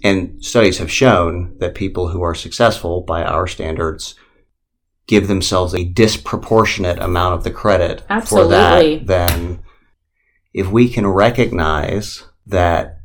and 0.05 0.45
studies 0.45 0.79
have 0.79 0.91
shown 0.91 1.57
that 1.59 1.75
people 1.75 2.09
who 2.09 2.23
are 2.23 2.35
successful 2.35 3.01
by 3.01 3.23
our 3.25 3.47
standards 3.47 4.15
give 5.07 5.29
themselves 5.29 5.75
a 5.75 5.85
disproportionate 5.85 6.99
amount 6.99 7.35
of 7.35 7.45
the 7.45 7.51
credit 7.51 8.03
for 8.25 8.47
that 8.49 9.07
then 9.07 9.63
if 10.53 10.69
we 10.69 10.89
can 10.89 11.07
recognize 11.07 12.25
that 12.47 13.01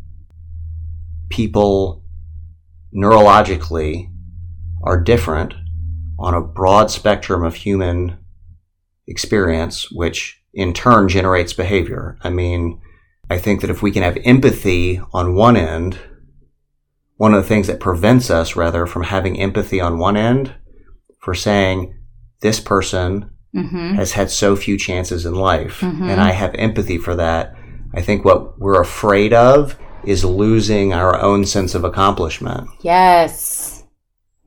people 1.29 2.03
neurologically 2.95 4.09
are 4.83 4.99
different 4.99 5.53
on 6.19 6.33
a 6.33 6.41
broad 6.41 6.91
spectrum 6.91 7.43
of 7.43 7.55
human 7.55 8.17
experience, 9.07 9.91
which 9.91 10.41
in 10.53 10.73
turn 10.73 11.07
generates 11.07 11.53
behavior. 11.53 12.17
I 12.21 12.29
mean, 12.29 12.79
I 13.29 13.37
think 13.37 13.61
that 13.61 13.69
if 13.69 13.81
we 13.81 13.91
can 13.91 14.03
have 14.03 14.17
empathy 14.23 15.01
on 15.13 15.35
one 15.35 15.57
end, 15.57 15.97
one 17.17 17.33
of 17.33 17.41
the 17.41 17.47
things 17.47 17.67
that 17.67 17.79
prevents 17.79 18.29
us 18.29 18.55
rather 18.55 18.85
from 18.85 19.03
having 19.03 19.39
empathy 19.39 19.79
on 19.79 19.97
one 19.97 20.17
end 20.17 20.55
for 21.21 21.33
saying 21.33 21.93
this 22.41 22.59
person 22.59 23.27
Mm-hmm. 23.53 23.95
has 23.95 24.13
had 24.13 24.31
so 24.31 24.55
few 24.55 24.77
chances 24.77 25.25
in 25.25 25.35
life 25.35 25.81
Mhm. 25.81 26.09
and 26.09 26.21
I 26.21 26.31
have 26.31 26.55
empathy 26.55 26.97
for 26.97 27.17
that. 27.17 27.53
I 27.93 28.01
think 28.01 28.23
what 28.23 28.57
we're 28.57 28.79
afraid 28.79 29.33
of 29.33 29.77
is 30.05 30.23
losing 30.23 30.93
our 30.93 31.19
own 31.19 31.43
sense 31.43 31.75
of 31.75 31.83
accomplishment 31.83 32.69
Yes. 32.81 33.83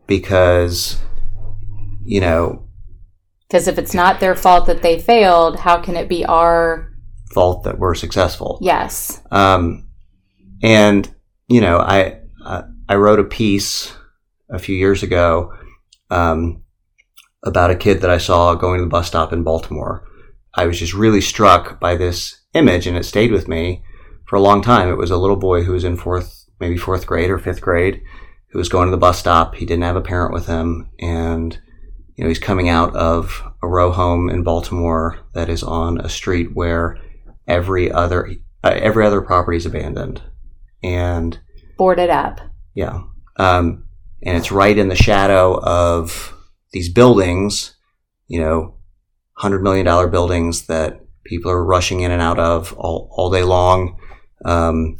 because 0.06 0.96
you 2.02 2.18
know 2.22 2.66
Because 3.46 3.68
if 3.68 3.76
it's 3.76 3.92
not 3.92 4.20
their 4.20 4.34
fault 4.34 4.64
that 4.68 4.80
they 4.80 4.98
failed, 4.98 5.58
how 5.60 5.82
can 5.82 5.96
it 5.96 6.08
be 6.08 6.24
our 6.24 6.90
fault 7.34 7.64
that 7.64 7.78
we're 7.78 7.94
successful. 7.94 8.58
yes? 8.62 9.20
Um, 9.30 9.86
and 10.62 11.14
you 11.46 11.60
know, 11.60 11.76
I 11.78 12.20
I 12.88 12.94
wrote 12.96 13.20
a 13.20 13.24
piece 13.24 13.92
a 14.48 14.58
few 14.58 14.74
years 14.76 15.02
ago 15.02 15.52
um, 16.10 16.62
about 17.44 17.70
a 17.70 17.76
kid 17.76 18.00
that 18.00 18.10
I 18.10 18.18
saw 18.18 18.54
going 18.54 18.78
to 18.78 18.84
the 18.84 18.90
bus 18.90 19.06
stop 19.06 19.32
in 19.32 19.42
Baltimore. 19.42 20.06
I 20.54 20.66
was 20.66 20.78
just 20.78 20.94
really 20.94 21.20
struck 21.20 21.78
by 21.80 21.96
this 21.96 22.40
image, 22.54 22.86
and 22.86 22.96
it 22.96 23.04
stayed 23.04 23.32
with 23.32 23.48
me 23.48 23.82
for 24.26 24.36
a 24.36 24.40
long 24.42 24.62
time. 24.62 24.88
It 24.88 24.96
was 24.96 25.10
a 25.10 25.16
little 25.16 25.36
boy 25.36 25.62
who 25.62 25.72
was 25.72 25.84
in 25.84 25.96
fourth, 25.96 26.44
maybe 26.60 26.76
fourth 26.76 27.06
grade 27.06 27.30
or 27.30 27.38
fifth 27.38 27.60
grade, 27.60 28.02
who 28.50 28.58
was 28.58 28.68
going 28.68 28.86
to 28.86 28.90
the 28.90 28.96
bus 28.96 29.18
stop. 29.18 29.56
He 29.56 29.66
didn't 29.66 29.84
have 29.84 29.96
a 29.96 30.00
parent 30.00 30.32
with 30.32 30.46
him, 30.46 30.90
and 31.00 31.58
you 32.16 32.24
know 32.24 32.28
he's 32.28 32.38
coming 32.38 32.68
out 32.68 32.94
of 32.94 33.42
a 33.62 33.68
row 33.68 33.90
home 33.90 34.30
in 34.30 34.42
Baltimore 34.44 35.18
that 35.34 35.48
is 35.48 35.62
on 35.62 36.00
a 36.00 36.08
street 36.08 36.54
where 36.54 36.96
every 37.48 37.90
other 37.90 38.30
uh, 38.62 38.78
every 38.80 39.04
other 39.04 39.20
property 39.20 39.56
is 39.56 39.66
abandoned, 39.66 40.22
and 40.82 41.38
Boarded 41.76 42.10
up. 42.10 42.40
yeah, 42.74 43.02
um, 43.36 43.84
and 44.22 44.36
it's 44.36 44.52
right 44.52 44.78
in 44.78 44.88
the 44.88 44.94
shadow 44.94 45.60
of 45.60 46.33
these 46.74 46.92
buildings, 46.92 47.76
you 48.26 48.40
know, 48.40 48.74
hundred 49.34 49.62
million 49.62 49.86
dollar 49.86 50.08
buildings 50.08 50.66
that 50.66 51.00
people 51.24 51.50
are 51.50 51.64
rushing 51.64 52.00
in 52.00 52.10
and 52.10 52.20
out 52.20 52.38
of 52.38 52.72
all, 52.74 53.08
all 53.12 53.30
day 53.30 53.44
long. 53.44 53.96
Um, 54.44 54.98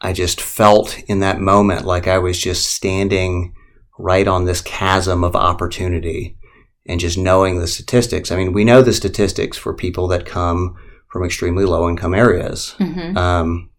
I 0.00 0.14
just 0.14 0.40
felt 0.40 0.98
in 1.06 1.20
that 1.20 1.40
moment 1.40 1.84
like 1.84 2.08
I 2.08 2.18
was 2.18 2.40
just 2.40 2.68
standing 2.74 3.54
right 3.98 4.26
on 4.26 4.46
this 4.46 4.62
chasm 4.62 5.22
of 5.22 5.36
opportunity 5.36 6.38
and 6.86 6.98
just 6.98 7.18
knowing 7.18 7.58
the 7.58 7.68
statistics. 7.68 8.32
I 8.32 8.36
mean, 8.36 8.54
we 8.54 8.64
know 8.64 8.80
the 8.80 8.92
statistics 8.92 9.58
for 9.58 9.74
people 9.74 10.08
that 10.08 10.26
come 10.26 10.74
from 11.08 11.24
extremely 11.24 11.66
low 11.66 11.88
income 11.88 12.14
areas. 12.14 12.74
hmm 12.78 13.16
Um, 13.16 13.70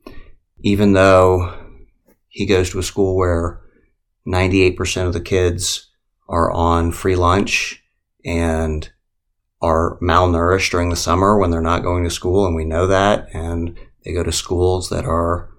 even 0.59 0.93
though 0.93 1.53
he 2.27 2.45
goes 2.45 2.69
to 2.69 2.79
a 2.79 2.83
school 2.83 3.15
where 3.15 3.61
98% 4.27 5.07
of 5.07 5.13
the 5.13 5.21
kids 5.21 5.91
are 6.27 6.51
on 6.51 6.91
free 6.91 7.15
lunch 7.15 7.83
and 8.23 8.89
are 9.61 9.97
malnourished 10.01 10.71
during 10.71 10.89
the 10.89 10.95
summer 10.95 11.37
when 11.37 11.49
they're 11.49 11.61
not 11.61 11.83
going 11.83 12.03
to 12.03 12.09
school, 12.09 12.45
and 12.45 12.55
we 12.55 12.65
know 12.65 12.87
that, 12.87 13.27
and 13.33 13.77
they 14.03 14.13
go 14.13 14.23
to 14.23 14.31
schools 14.31 14.89
that 14.89 15.05
are 15.05 15.49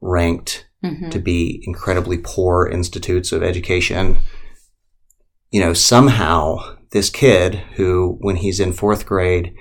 ranked 0.00 0.68
hmm 0.82 1.08
to 1.10 1.18
be 1.18 1.62
incredibly 1.66 2.18
poor 2.18 2.66
institutes 2.66 3.32
of 3.32 3.42
education. 3.42 4.18
You 5.50 5.60
know, 5.60 5.72
somehow 5.72 6.76
this 6.90 7.10
kid 7.10 7.54
who, 7.74 8.18
when 8.20 8.36
he's 8.36 8.60
in 8.60 8.72
fourth 8.72 9.06
grade, 9.06 9.54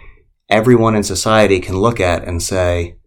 everyone 0.49 0.95
in 0.95 1.03
society 1.03 1.59
can 1.59 1.77
look 1.77 1.99
at 1.99 2.23
and 2.27 2.43
say, 2.43 2.97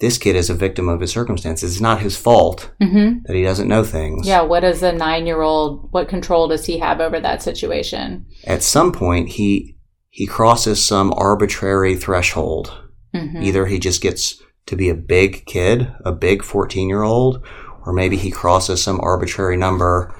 this 0.00 0.18
kid 0.18 0.36
is 0.36 0.50
a 0.50 0.54
victim 0.54 0.88
of 0.88 1.00
his 1.00 1.10
circumstances. 1.10 1.72
It's 1.72 1.80
not 1.80 2.00
his 2.00 2.16
fault 2.16 2.70
Mm-hmm. 2.82 3.20
that 3.26 3.36
he 3.36 3.42
doesn't 3.42 3.68
know 3.68 3.84
things. 3.84 4.26
Yeah. 4.26 4.42
What 4.42 4.60
does 4.60 4.82
a 4.82 4.92
nine 4.92 5.26
year 5.26 5.40
old, 5.42 5.88
what 5.92 6.08
control 6.08 6.48
does 6.48 6.66
he 6.66 6.78
have 6.78 7.00
over 7.00 7.20
that 7.20 7.42
situation? 7.42 8.26
At 8.44 8.62
some 8.62 8.92
point, 8.92 9.30
he 9.30 9.76
he 10.10 10.26
crosses 10.26 10.84
some 10.84 11.12
arbitrary 11.16 11.96
threshold. 11.96 12.72
Mm-hmm. 13.14 13.42
Either 13.42 13.66
he 13.66 13.78
just 13.78 14.00
gets 14.00 14.40
to 14.66 14.76
be 14.76 14.88
a 14.88 14.94
big 14.94 15.44
kid, 15.46 15.92
a 16.04 16.12
big 16.12 16.42
14 16.44 16.88
year 16.88 17.02
old, 17.02 17.44
or 17.84 17.92
maybe 17.92 18.16
he 18.16 18.30
crosses 18.30 18.82
some 18.82 19.00
arbitrary 19.00 19.56
number. 19.56 20.14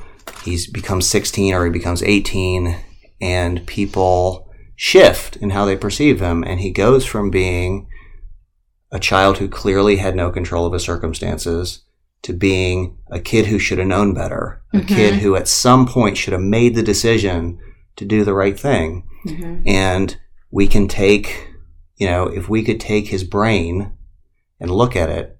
He's 0.44 0.66
becomes 0.70 1.08
16 1.08 1.54
or 1.54 1.64
he 1.64 1.70
becomes 1.70 2.02
18 2.02 2.76
and 3.20 3.66
people 3.66 4.50
shift 4.76 5.36
in 5.36 5.50
how 5.50 5.64
they 5.64 5.76
perceive 5.76 6.20
him. 6.20 6.42
And 6.44 6.60
he 6.60 6.70
goes 6.70 7.04
from 7.06 7.30
being 7.30 7.88
a 8.94 8.98
child 9.00 9.36
who 9.38 9.48
clearly 9.48 9.96
had 9.96 10.16
no 10.16 10.30
control 10.30 10.64
of 10.64 10.72
his 10.72 10.82
circumstances 10.82 11.82
to 12.22 12.32
being 12.32 12.96
a 13.10 13.20
kid 13.20 13.46
who 13.46 13.58
should 13.58 13.76
have 13.78 13.86
known 13.88 14.14
better, 14.14 14.62
a 14.72 14.78
Mhm. 14.78 14.88
kid 14.88 15.14
who 15.16 15.36
at 15.36 15.48
some 15.48 15.86
point 15.86 16.16
should 16.16 16.32
have 16.32 16.40
made 16.40 16.74
the 16.74 16.82
decision 16.82 17.58
to 17.96 18.04
do 18.06 18.24
the 18.24 18.34
right 18.34 18.58
thing 18.58 19.04
Mm-hmm. 19.26 19.62
and 19.68 20.16
we 20.50 20.66
can 20.66 20.86
take 20.88 21.48
you 21.96 22.06
know 22.06 22.26
if 22.26 22.48
we 22.48 22.62
could 22.62 22.78
take 22.78 23.08
his 23.08 23.24
brain 23.24 23.92
and 24.60 24.70
look 24.70 24.94
at 24.96 25.08
it 25.08 25.38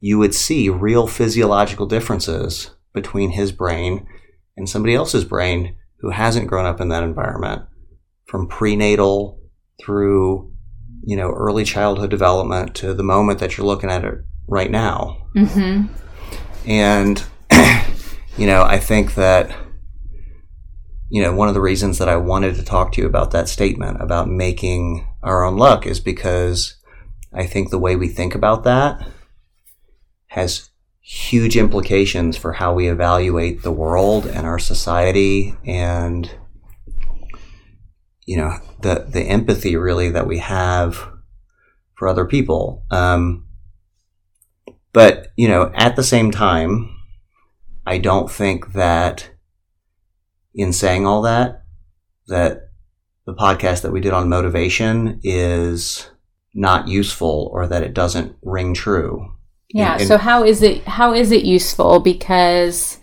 you 0.00 0.18
would 0.18 0.34
see 0.34 0.68
real 0.68 1.06
physiological 1.06 1.86
differences 1.86 2.70
between 2.92 3.30
his 3.30 3.50
brain 3.52 4.06
and 4.56 4.68
somebody 4.68 4.94
else's 4.94 5.24
brain 5.24 5.74
who 6.00 6.10
hasn't 6.10 6.46
grown 6.48 6.66
up 6.66 6.78
in 6.80 6.88
that 6.88 7.04
environment 7.04 7.62
from 8.26 8.46
prenatal 8.48 9.40
through 9.80 10.51
you 11.04 11.16
know 11.16 11.30
early 11.30 11.64
childhood 11.64 12.10
development 12.10 12.74
to 12.74 12.94
the 12.94 13.02
moment 13.02 13.38
that 13.38 13.56
you're 13.56 13.66
looking 13.66 13.90
at 13.90 14.04
it 14.04 14.18
right 14.48 14.70
now 14.70 15.22
Mm-hmm. 15.34 15.86
and, 16.68 17.24
you 18.36 18.46
know, 18.46 18.62
I 18.62 18.78
think 18.78 19.14
that, 19.14 19.54
you 21.08 21.22
know, 21.22 21.34
one 21.34 21.48
of 21.48 21.54
the 21.54 21.60
reasons 21.60 21.98
that 21.98 22.08
I 22.08 22.16
wanted 22.16 22.56
to 22.56 22.64
talk 22.64 22.92
to 22.92 23.00
you 23.00 23.06
about 23.06 23.30
that 23.30 23.48
statement 23.48 24.00
about 24.00 24.28
making 24.28 25.06
our 25.22 25.44
own 25.44 25.56
luck 25.56 25.86
is 25.86 26.00
because 26.00 26.76
I 27.32 27.46
think 27.46 27.70
the 27.70 27.78
way 27.78 27.96
we 27.96 28.08
think 28.08 28.34
about 28.34 28.64
that 28.64 29.06
has 30.28 30.70
huge 31.00 31.56
implications 31.56 32.36
for 32.36 32.54
how 32.54 32.74
we 32.74 32.88
evaluate 32.88 33.62
the 33.62 33.72
world 33.72 34.26
and 34.26 34.46
our 34.46 34.58
society 34.58 35.56
and, 35.64 36.30
you 38.26 38.36
know, 38.36 38.58
the, 38.80 39.06
the 39.08 39.22
empathy 39.22 39.76
really 39.76 40.10
that 40.10 40.26
we 40.26 40.38
have 40.38 41.08
for 41.94 42.08
other 42.08 42.24
people. 42.24 42.84
Um, 42.90 43.46
but, 44.92 45.28
you 45.36 45.48
know, 45.48 45.72
at 45.74 45.96
the 45.96 46.04
same 46.04 46.30
time, 46.30 46.94
I 47.86 47.98
don't 47.98 48.30
think 48.30 48.72
that 48.74 49.30
in 50.54 50.72
saying 50.72 51.06
all 51.06 51.22
that, 51.22 51.64
that 52.28 52.70
the 53.26 53.34
podcast 53.34 53.82
that 53.82 53.92
we 53.92 54.00
did 54.00 54.12
on 54.12 54.28
motivation 54.28 55.20
is 55.22 56.10
not 56.54 56.88
useful 56.88 57.50
or 57.52 57.66
that 57.66 57.82
it 57.82 57.94
doesn't 57.94 58.36
ring 58.42 58.74
true. 58.74 59.32
Yeah. 59.70 59.96
And- 59.98 60.06
so 60.06 60.18
how 60.18 60.44
is 60.44 60.62
it 60.62 60.84
how 60.84 61.14
is 61.14 61.32
it 61.32 61.44
useful? 61.44 62.00
Because 62.00 62.98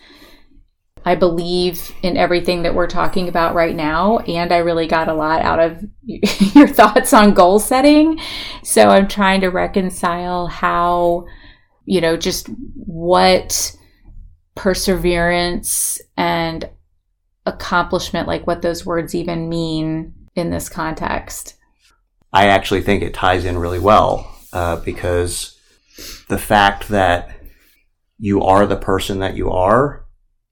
I 1.10 1.16
believe 1.16 1.92
in 2.04 2.18
everything 2.18 2.62
that 2.62 2.76
we're 2.76 2.86
talking 2.86 3.28
about 3.28 3.56
right 3.56 3.76
now, 3.76 4.20
and 4.20 4.54
I 4.54 4.58
really 4.60 4.86
got 4.86 5.08
a 5.08 5.14
lot 5.16 5.42
out 5.42 5.60
of 5.60 5.84
your 6.04 6.68
thoughts 6.68 7.14
on 7.14 7.34
goal 7.34 7.58
setting. 7.58 8.20
So 8.64 8.90
I'm 8.90 9.08
trying 9.08 9.42
to 9.42 9.48
reconcile 9.48 10.46
how, 10.46 11.26
you 11.86 12.00
know, 12.00 12.16
just 12.16 12.46
what 12.76 13.76
perseverance 14.54 16.00
and 16.16 16.70
accomplishment, 17.48 18.28
like 18.28 18.46
what 18.46 18.62
those 18.62 18.86
words 18.86 19.16
even 19.16 19.50
mean 19.50 20.14
in 20.36 20.52
this 20.52 20.70
context. 20.70 21.56
I 22.32 22.50
actually 22.50 22.84
think 22.84 23.02
it 23.02 23.16
ties 23.16 23.46
in 23.46 23.58
really 23.58 23.80
well 23.80 24.32
uh, 24.54 24.76
because 24.76 25.60
the 26.28 26.38
fact 26.38 26.90
that 26.90 27.36
you 28.20 28.44
are 28.44 28.68
the 28.68 28.78
person 28.78 29.18
that 29.22 29.36
you 29.36 29.50
are 29.50 30.06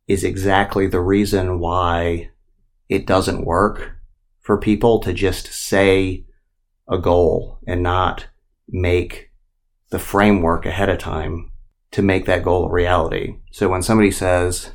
is 0.08 0.24
exactly 0.24 0.88
the 0.88 1.02
reason 1.02 1.60
why 1.60 2.30
it 2.90 3.06
doesn't 3.06 3.46
work 3.46 3.98
for 4.40 4.58
people 4.58 5.00
to 5.00 5.14
just 5.14 5.48
say 5.48 6.26
a 6.90 6.98
goal 6.98 7.60
and 7.68 7.84
not 7.84 8.28
make 8.70 9.32
the 9.90 10.00
framework 10.00 10.66
ahead 10.66 10.90
of 10.90 10.98
time 10.98 11.52
to 11.92 12.02
make 12.02 12.26
that 12.26 12.44
goal 12.44 12.66
a 12.66 12.72
reality. 12.72 13.36
So 13.52 13.70
when 13.70 13.82
somebody 13.82 14.12
says, 14.12 14.72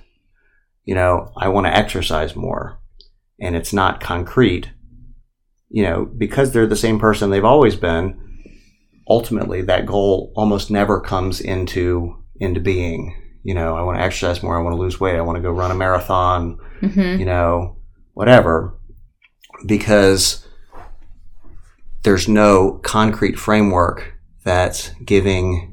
you 0.85 0.95
know, 0.95 1.33
I 1.37 1.49
want 1.49 1.67
to 1.67 1.77
exercise 1.77 2.37
more 2.37 2.79
and 3.41 3.57
it's 3.57 3.73
not 3.73 4.01
concrete, 4.01 4.71
you 5.71 5.83
know, 5.83 6.05
because 6.05 6.53
they're 6.53 6.67
the 6.67 6.77
same 6.77 6.99
person 6.99 7.31
they've 7.31 7.45
always 7.45 7.77
been, 7.77 8.19
ultimately 9.09 9.63
that 9.63 9.87
goal 9.87 10.33
almost 10.37 10.71
never 10.71 11.01
comes 11.01 11.41
into 11.41 12.19
into 12.37 12.61
being. 12.61 13.22
You 13.45 13.55
know, 13.55 13.77
I 13.77 13.83
want 13.83 13.99
to 13.99 14.03
exercise 14.05 14.43
more, 14.43 14.57
I 14.59 14.63
want 14.63 14.75
to 14.75 14.81
lose 14.81 15.01
weight, 15.01 15.17
I 15.17 15.21
want 15.23 15.37
to 15.37 15.43
go 15.43 15.51
run 15.51 15.71
a 15.71 15.75
marathon, 15.75 16.59
Mm-hmm. 16.81 17.21
you 17.21 17.27
know, 17.27 17.77
whatever. 18.15 18.77
Because 19.67 20.45
there's 22.03 22.27
no 22.29 22.81
concrete 22.83 23.39
framework 23.39 24.15
that's 24.45 24.89
giving 25.05 25.69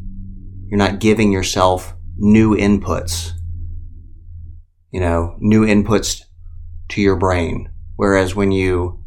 you're 0.69 0.77
not 0.77 0.99
giving 0.99 1.31
yourself 1.31 1.95
new 2.17 2.55
inputs. 2.55 3.31
You 4.91 4.99
know, 4.99 5.35
new 5.39 5.65
inputs 5.65 6.21
to 6.89 7.01
your 7.01 7.15
brain. 7.15 7.71
Whereas 7.95 8.35
when 8.35 8.51
you 8.51 9.03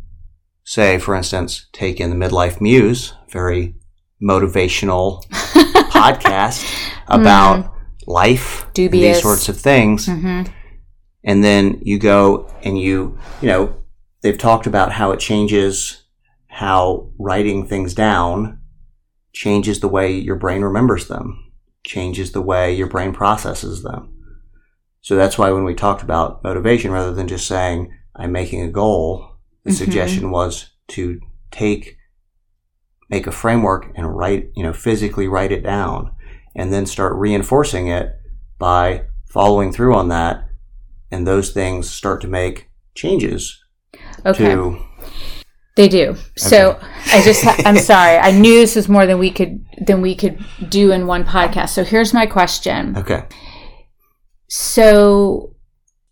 say, 0.65 0.99
for 0.99 1.15
instance, 1.15 1.67
take 1.73 2.01
in 2.01 2.11
the 2.11 2.17
Midlife 2.27 2.61
Muse, 2.61 3.15
very 3.31 3.77
motivational 4.21 5.25
podcast 5.31 6.67
about 7.07 7.73
life, 8.07 8.67
Dubious. 8.75 9.17
these 9.19 9.23
sorts 9.23 9.49
of 9.49 9.59
things, 9.59 10.07
Mm-hmm. 10.07 10.51
and 11.25 11.45
then 11.45 11.81
you 11.83 11.99
go 11.99 12.49
and 12.63 12.79
you, 12.79 13.19
you 13.41 13.49
know, 13.49 13.77
they've 14.23 14.39
talked 14.39 14.67
about 14.67 14.93
how 14.93 15.13
it 15.13 15.21
changes 15.21 15.99
how 16.49 17.11
writing 17.19 17.67
things 17.67 17.95
down 17.95 18.59
changes 19.33 19.81
the 19.81 19.89
way 19.89 20.13
your 20.13 20.37
brain 20.37 20.61
remembers 20.63 21.09
them, 21.09 21.51
changes 21.85 22.33
the 22.33 22.43
way 22.43 22.75
your 22.75 22.87
brain 22.87 23.13
processes 23.13 23.83
them. 23.83 24.09
So 25.01 25.17
that's 25.17 25.39
why 25.39 25.51
when 25.51 25.65
we 25.65 25.75
talked 25.75 26.03
about 26.03 26.45
motivation, 26.45 26.91
rather 26.93 27.13
than 27.13 27.27
just 27.29 27.49
saying, 27.49 27.91
I'm 28.15 28.31
making 28.33 28.61
a 28.63 28.69
goal, 28.71 29.37
the 29.65 29.71
Mhm. 29.71 29.75
suggestion 29.79 30.31
was 30.31 30.71
to 30.89 31.19
take, 31.51 31.97
make 33.09 33.27
a 33.27 33.33
framework 33.33 33.91
and 33.97 34.15
write, 34.15 34.51
you 34.55 34.63
know, 34.63 34.73
physically 34.75 35.27
write 35.29 35.51
it 35.53 35.63
down 35.63 36.13
and 36.55 36.73
then 36.73 36.87
start 36.87 37.15
reinforcing 37.17 37.87
it 37.89 38.13
by 38.59 39.05
following 39.31 39.73
through 39.73 39.95
on 39.95 40.09
that. 40.09 40.49
And 41.11 41.27
those 41.27 41.51
things 41.53 41.91
start 41.91 42.21
to 42.23 42.29
make 42.29 42.69
changes 42.95 43.59
Okay. 44.25 44.45
to, 44.55 44.79
They 45.77 45.89
do. 45.89 46.17
So 46.37 46.79
I 47.13 47.23
just 47.23 47.45
I'm 47.67 47.77
sorry. 47.93 48.19
I 48.19 48.31
knew 48.31 48.61
this 48.61 48.77
was 48.77 48.89
more 48.89 49.07
than 49.07 49.19
we 49.19 49.31
could 49.31 49.65
than 49.87 50.01
we 50.01 50.15
could 50.15 50.39
do 50.69 50.93
in 50.93 51.07
one 51.07 51.25
podcast. 51.25 51.71
So 51.71 51.85
here's 51.85 52.13
my 52.15 52.27
question. 52.27 52.97
okay. 52.97 53.25
So 54.49 55.55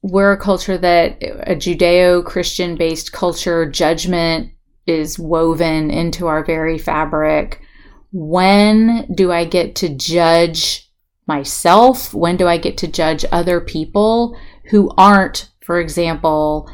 we're 0.02 0.32
a 0.32 0.38
culture 0.38 0.78
that 0.78 1.22
a 1.22 1.54
Judeo-Christian 1.54 2.76
based 2.76 3.12
culture 3.12 3.68
judgment 3.70 4.50
is 4.86 5.18
woven 5.18 5.90
into 5.90 6.26
our 6.26 6.44
very 6.44 6.78
fabric. 6.78 7.60
When 8.12 9.12
do 9.14 9.30
I 9.30 9.44
get 9.44 9.76
to 9.76 9.88
judge 9.88 10.90
myself? 11.26 12.12
When 12.12 12.36
do 12.36 12.48
I 12.48 12.58
get 12.58 12.76
to 12.78 12.88
judge 12.88 13.24
other 13.30 13.60
people 13.60 14.36
who 14.70 14.90
aren't, 14.98 15.48
for 15.62 15.80
example, 15.80 16.70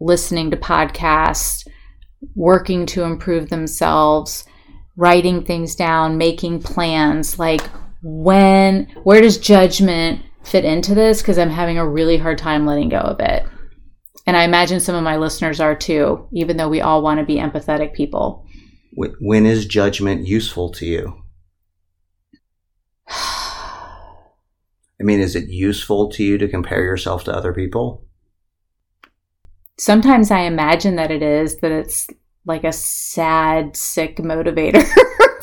listening 0.00 0.50
to 0.50 0.56
podcasts, 0.56 1.66
working 2.34 2.86
to 2.86 3.02
improve 3.02 3.50
themselves, 3.50 4.44
writing 4.96 5.44
things 5.44 5.74
down, 5.74 6.16
making 6.16 6.62
plans? 6.62 7.38
Like, 7.38 7.68
when, 8.02 8.86
where 9.02 9.20
does 9.20 9.38
judgment 9.38 10.22
fit 10.44 10.64
into 10.64 10.94
this? 10.94 11.20
Because 11.20 11.36
I'm 11.36 11.50
having 11.50 11.76
a 11.76 11.88
really 11.88 12.16
hard 12.16 12.38
time 12.38 12.64
letting 12.64 12.88
go 12.88 12.98
of 12.98 13.20
it. 13.20 13.44
And 14.26 14.36
I 14.36 14.44
imagine 14.44 14.80
some 14.80 14.94
of 14.94 15.02
my 15.02 15.16
listeners 15.16 15.60
are 15.60 15.74
too, 15.74 16.28
even 16.32 16.56
though 16.56 16.68
we 16.68 16.80
all 16.80 17.02
want 17.02 17.18
to 17.20 17.26
be 17.26 17.36
empathetic 17.36 17.92
people. 17.92 18.46
Wh- 18.98 19.20
When 19.20 19.46
is 19.46 19.66
judgment 19.66 20.26
useful 20.26 20.70
to 20.72 20.86
you? 20.86 21.22
I 25.00 25.04
mean, 25.04 25.20
is 25.20 25.36
it 25.36 25.48
useful 25.48 26.10
to 26.10 26.24
you 26.24 26.38
to 26.38 26.48
compare 26.48 26.82
yourself 26.82 27.24
to 27.24 27.32
other 27.34 27.52
people? 27.52 28.04
Sometimes 29.78 30.32
I 30.32 30.40
imagine 30.40 30.96
that 30.96 31.12
it 31.12 31.22
is, 31.22 31.58
that 31.58 31.70
it's 31.70 32.08
like 32.44 32.64
a 32.64 32.72
sad, 32.72 33.76
sick 33.76 34.16
motivator 34.16 34.84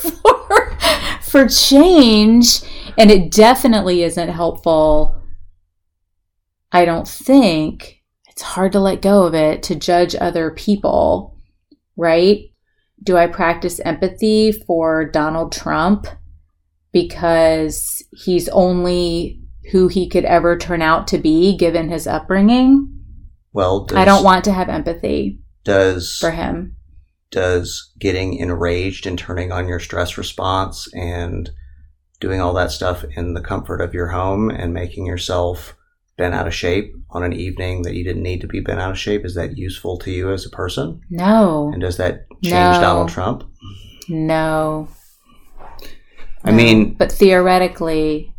for, 0.00 0.78
for 1.22 1.48
change. 1.48 2.60
And 2.98 3.10
it 3.10 3.30
definitely 3.30 4.02
isn't 4.02 4.28
helpful, 4.28 5.16
I 6.70 6.84
don't 6.84 7.08
think. 7.08 8.02
It's 8.28 8.42
hard 8.42 8.72
to 8.72 8.80
let 8.80 9.00
go 9.00 9.24
of 9.24 9.34
it 9.34 9.62
to 9.64 9.74
judge 9.74 10.14
other 10.14 10.50
people, 10.50 11.38
right? 11.96 12.50
Do 13.02 13.16
I 13.16 13.26
practice 13.26 13.80
empathy 13.80 14.52
for 14.52 15.04
Donald 15.04 15.52
Trump 15.52 16.06
because 16.92 18.02
he's 18.12 18.48
only 18.48 19.40
who 19.70 19.88
he 19.88 20.08
could 20.08 20.24
ever 20.24 20.56
turn 20.56 20.82
out 20.82 21.06
to 21.08 21.18
be 21.18 21.56
given 21.56 21.88
his 21.88 22.06
upbringing? 22.06 22.92
Well, 23.52 23.84
does, 23.84 23.98
I 23.98 24.04
don't 24.04 24.24
want 24.24 24.44
to 24.44 24.52
have 24.52 24.68
empathy 24.68 25.40
does 25.64 26.16
for 26.18 26.30
him. 26.30 26.76
does 27.30 27.92
getting 27.98 28.34
enraged 28.34 29.06
and 29.06 29.18
turning 29.18 29.52
on 29.52 29.68
your 29.68 29.80
stress 29.80 30.16
response 30.16 30.88
and 30.94 31.50
doing 32.20 32.40
all 32.40 32.54
that 32.54 32.70
stuff 32.70 33.04
in 33.16 33.34
the 33.34 33.40
comfort 33.42 33.80
of 33.80 33.92
your 33.92 34.08
home 34.08 34.50
and 34.50 34.72
making 34.72 35.06
yourself 35.06 35.75
bent 36.16 36.34
out 36.34 36.46
of 36.46 36.54
shape 36.54 36.94
on 37.10 37.22
an 37.22 37.32
evening 37.32 37.82
that 37.82 37.94
you 37.94 38.02
didn't 38.04 38.22
need 38.22 38.40
to 38.40 38.46
be 38.46 38.60
bent 38.60 38.80
out 38.80 38.90
of 38.90 38.98
shape 38.98 39.24
is 39.24 39.34
that 39.34 39.56
useful 39.56 39.98
to 39.98 40.10
you 40.10 40.32
as 40.32 40.46
a 40.46 40.50
person 40.50 41.00
No, 41.10 41.70
and 41.72 41.80
does 41.80 41.96
that 41.98 42.26
change 42.42 42.76
No. 42.76 42.80
donald 42.80 43.08
trump 43.10 43.44
no. 44.08 44.88
i 46.44 46.50
No. 46.50 46.56
mean 46.56 46.94
but 46.94 47.12
theoretically, 47.12 48.32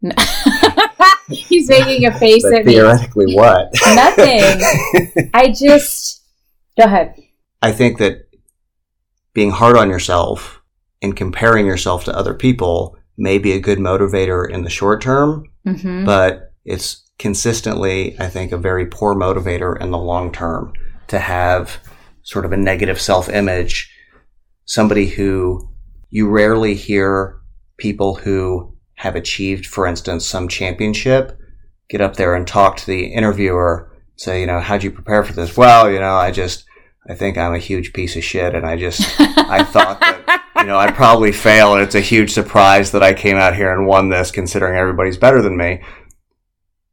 no. 0.00 0.12
he's 1.28 1.68
making 1.68 2.06
a 2.06 2.18
face 2.18 2.44
at 2.44 2.64
me. 2.64 2.72
theoretically 2.74 3.34
what 3.34 3.68
Nothing. 3.94 5.30
I 5.34 5.48
just 5.56 6.22
go 6.78 6.84
ahead. 6.84 7.14
i 7.62 7.70
think 7.72 7.98
that 7.98 8.28
being 9.34 9.50
hard 9.50 9.76
on 9.76 9.90
yourself 9.90 10.62
and 11.02 11.16
comparing 11.16 11.66
yourself 11.66 12.04
to 12.04 12.16
other 12.16 12.34
people 12.34 12.96
may 13.16 13.38
be 13.38 13.52
a 13.52 13.60
good 13.60 13.78
motivator 13.78 14.48
in 14.48 14.62
the 14.62 14.70
short 14.70 15.00
term 15.00 15.44
hmm 15.64 16.04
but 16.04 16.52
it's 16.64 17.04
consistently, 17.18 18.16
I 18.18 18.28
think, 18.28 18.52
a 18.52 18.58
very 18.58 18.86
poor 18.86 19.14
motivator 19.14 19.80
in 19.80 19.90
the 19.90 19.98
long 19.98 20.32
term 20.32 20.72
to 21.08 21.18
have 21.18 21.78
sort 22.22 22.44
of 22.44 22.52
a 22.52 22.56
negative 22.56 23.00
self 23.00 23.28
image. 23.28 23.90
Somebody 24.64 25.06
who 25.06 25.70
you 26.10 26.28
rarely 26.28 26.74
hear 26.74 27.40
people 27.76 28.16
who 28.16 28.76
have 28.94 29.16
achieved, 29.16 29.66
for 29.66 29.86
instance, 29.86 30.26
some 30.26 30.48
championship 30.48 31.38
get 31.90 32.00
up 32.00 32.16
there 32.16 32.34
and 32.34 32.46
talk 32.46 32.76
to 32.76 32.86
the 32.86 33.06
interviewer, 33.06 33.92
say, 34.16 34.40
you 34.40 34.46
know, 34.46 34.60
how'd 34.60 34.82
you 34.82 34.90
prepare 34.90 35.22
for 35.22 35.34
this? 35.34 35.56
Well, 35.56 35.90
you 35.90 35.98
know, 35.98 36.14
I 36.14 36.30
just, 36.30 36.64
I 37.08 37.14
think 37.14 37.36
I'm 37.36 37.52
a 37.52 37.58
huge 37.58 37.92
piece 37.92 38.16
of 38.16 38.24
shit 38.24 38.54
and 38.54 38.64
I 38.64 38.76
just, 38.76 39.02
I 39.20 39.64
thought 39.64 40.00
that, 40.00 40.43
you 40.56 40.64
know, 40.64 40.78
I'd 40.78 40.94
probably 40.94 41.32
fail 41.32 41.74
and 41.74 41.82
it's 41.82 41.94
a 41.94 42.00
huge 42.00 42.32
surprise 42.32 42.92
that 42.92 43.02
I 43.02 43.12
came 43.12 43.36
out 43.36 43.54
here 43.56 43.72
and 43.72 43.86
won 43.86 44.08
this 44.08 44.30
considering 44.30 44.76
everybody's 44.78 45.18
better 45.18 45.42
than 45.42 45.56
me. 45.56 45.82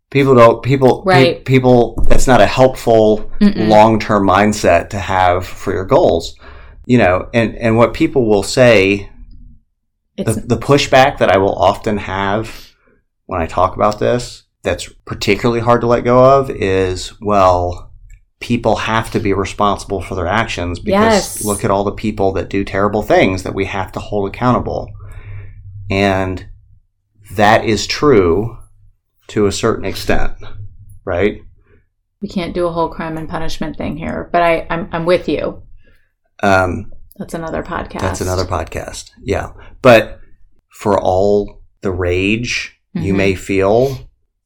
People 0.10 0.36
don't, 0.36 0.62
people, 0.62 1.04
pe- 1.04 1.10
Right. 1.10 1.46
people, 1.46 1.96
that's 2.10 2.28
not 2.28 2.42
a 2.42 2.46
helpful 2.46 3.32
long 3.40 4.00
term 4.00 4.28
mindset 4.28 4.90
to 4.90 5.00
have 5.00 5.46
for 5.46 5.72
your 5.74 5.86
goals. 5.86 6.38
You 6.86 6.98
know, 6.98 7.30
and, 7.34 7.56
and 7.56 7.78
what 7.78 7.94
people 7.94 8.28
will 8.28 8.44
say, 8.44 9.10
the, 10.18 10.34
the 10.34 10.58
pushback 10.58 11.20
that 11.20 11.32
I 11.32 11.38
will 11.38 11.56
often 11.56 11.98
have 11.98 12.74
when 13.28 13.42
I 13.42 13.46
talk 13.48 13.76
about 13.76 14.00
this, 14.00 14.44
that's 14.64 14.90
particularly 15.06 15.62
hard 15.62 15.82
to 15.82 15.88
let 15.88 16.04
go 16.04 16.40
of, 16.40 16.50
is 16.50 17.20
well, 17.22 17.91
people 18.42 18.76
have 18.76 19.10
to 19.12 19.20
be 19.20 19.32
responsible 19.34 20.02
for 20.02 20.16
their 20.16 20.28
actions 20.28 20.80
because 20.80 21.14
Yes. 21.40 21.46
look 21.46 21.64
at 21.64 21.72
all 21.72 21.84
the 21.86 21.92
people 21.92 22.34
that 22.34 22.50
do 22.50 22.64
terrible 22.66 23.02
things 23.04 23.44
that 23.44 23.56
we 23.56 23.66
have 23.66 23.92
to 23.94 24.00
hold 24.00 24.28
accountable. 24.30 24.90
And 25.90 26.48
that 27.36 27.64
is 27.66 27.88
true 27.88 28.58
to 29.28 29.46
a 29.46 29.52
certain 29.52 29.86
extent, 29.86 30.34
right? 31.06 31.42
we 32.22 32.28
can't 32.30 32.54
do 32.54 32.68
a 32.68 32.72
whole 32.72 32.88
crime 32.88 33.18
and 33.18 33.28
punishment 33.28 33.76
thing 33.76 33.98
here, 33.98 34.30
but 34.32 34.44
I 34.44 34.68
I'm, 34.70 34.88
I'm 34.92 35.06
with 35.08 35.28
you. 35.28 35.64
Um, 36.44 36.92
That's 37.18 37.34
another 37.34 37.64
podcast. 37.64 38.02
That's 38.02 38.22
another 38.22 38.46
podcast. 38.46 39.10
Yeah. 39.24 39.54
But 39.82 40.20
for 40.70 41.00
all 41.02 41.64
the 41.82 41.92
rage 41.92 42.80
you 42.94 43.14
Mhm. 43.14 43.18
may 43.18 43.34
feel 43.36 43.98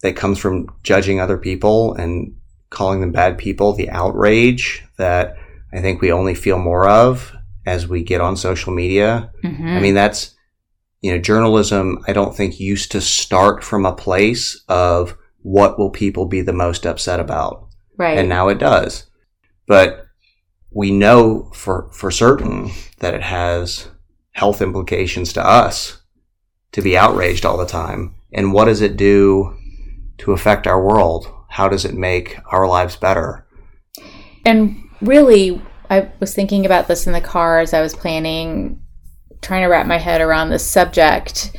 that 0.04 0.16
comes 0.16 0.38
from 0.40 0.68
judging 0.84 1.20
other 1.20 1.38
people 1.38 1.94
and 1.96 2.34
calling 2.70 3.02
them 3.02 3.12
bad 3.12 3.38
people, 3.38 3.74
the 3.74 3.90
outrage 3.90 4.84
that 4.98 5.36
I 5.74 5.82
think 5.82 6.02
we 6.02 6.12
only 6.12 6.36
feel 6.36 6.58
more 6.58 6.88
of 6.88 7.32
as 7.66 7.88
we 7.88 8.04
get 8.04 8.22
on 8.22 8.38
social 8.38 8.74
media. 8.74 9.32
Mhm. 9.44 9.78
I 9.78 9.80
mean, 9.80 9.96
that's, 9.96 10.36
you 11.02 11.12
know, 11.12 11.18
journalism, 11.18 12.04
I 12.08 12.14
don't 12.14 12.36
think 12.36 12.60
used 12.60 12.92
to 12.92 13.02
start 13.02 13.64
from 13.64 13.86
a 13.86 13.96
place 13.96 14.64
of 14.68 15.16
what 15.42 15.78
will 15.78 15.90
people 15.92 16.26
be 16.26 16.42
the 16.42 16.54
most 16.54 16.86
upset 16.86 17.20
about 17.20 17.68
right. 17.98 18.18
and 18.18 18.28
now 18.30 18.48
it 18.50 18.58
does. 18.58 19.06
But 19.68 20.06
we 20.72 20.92
know 20.92 21.50
for 21.54 21.90
for 21.92 22.12
certain 22.12 22.72
that 23.00 23.14
it 23.14 23.22
has 23.24 23.88
health 24.32 24.62
implications 24.62 25.32
to 25.34 25.46
us 25.46 26.02
to 26.74 26.82
be 26.82 26.98
outraged 26.98 27.46
all 27.46 27.58
the 27.58 27.66
time. 27.66 28.16
And 28.34 28.52
what 28.52 28.66
does 28.66 28.82
it 28.82 28.98
do 28.98 29.56
to 30.18 30.34
affect 30.34 30.68
our 30.68 30.84
world? 30.84 31.32
How 31.48 31.68
does 31.70 31.86
it 31.86 31.94
make 31.94 32.38
our 32.52 32.68
lives 32.68 32.96
better? 32.96 33.46
And 34.46 34.78
really, 35.02 35.62
I 35.90 36.12
was 36.20 36.34
thinking 36.34 36.66
about 36.66 36.88
this 36.88 37.08
in 37.08 37.14
the 37.14 37.22
car 37.22 37.60
as 37.60 37.74
I 37.74 37.82
was 37.82 37.96
planning, 37.96 38.82
trying 39.42 39.64
to 39.64 39.68
wrap 39.68 39.88
my 39.88 39.98
head 39.98 40.22
around 40.22 40.50
this 40.50 40.66
subject. 40.66 41.56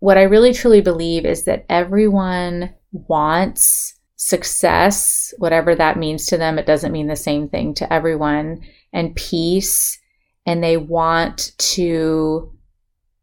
What 0.00 0.18
I 0.18 0.22
really 0.22 0.52
truly 0.52 0.80
believe 0.80 1.24
is 1.24 1.44
that 1.44 1.66
everyone 1.68 2.74
wants 2.92 3.94
success, 4.16 5.32
whatever 5.38 5.74
that 5.74 5.98
means 5.98 6.26
to 6.26 6.36
them. 6.36 6.58
It 6.58 6.66
doesn't 6.66 6.92
mean 6.92 7.06
the 7.06 7.16
same 7.16 7.48
thing 7.48 7.74
to 7.74 7.92
everyone, 7.92 8.60
and 8.92 9.14
peace. 9.16 9.98
And 10.46 10.62
they 10.62 10.76
want 10.76 11.52
to, 11.58 12.52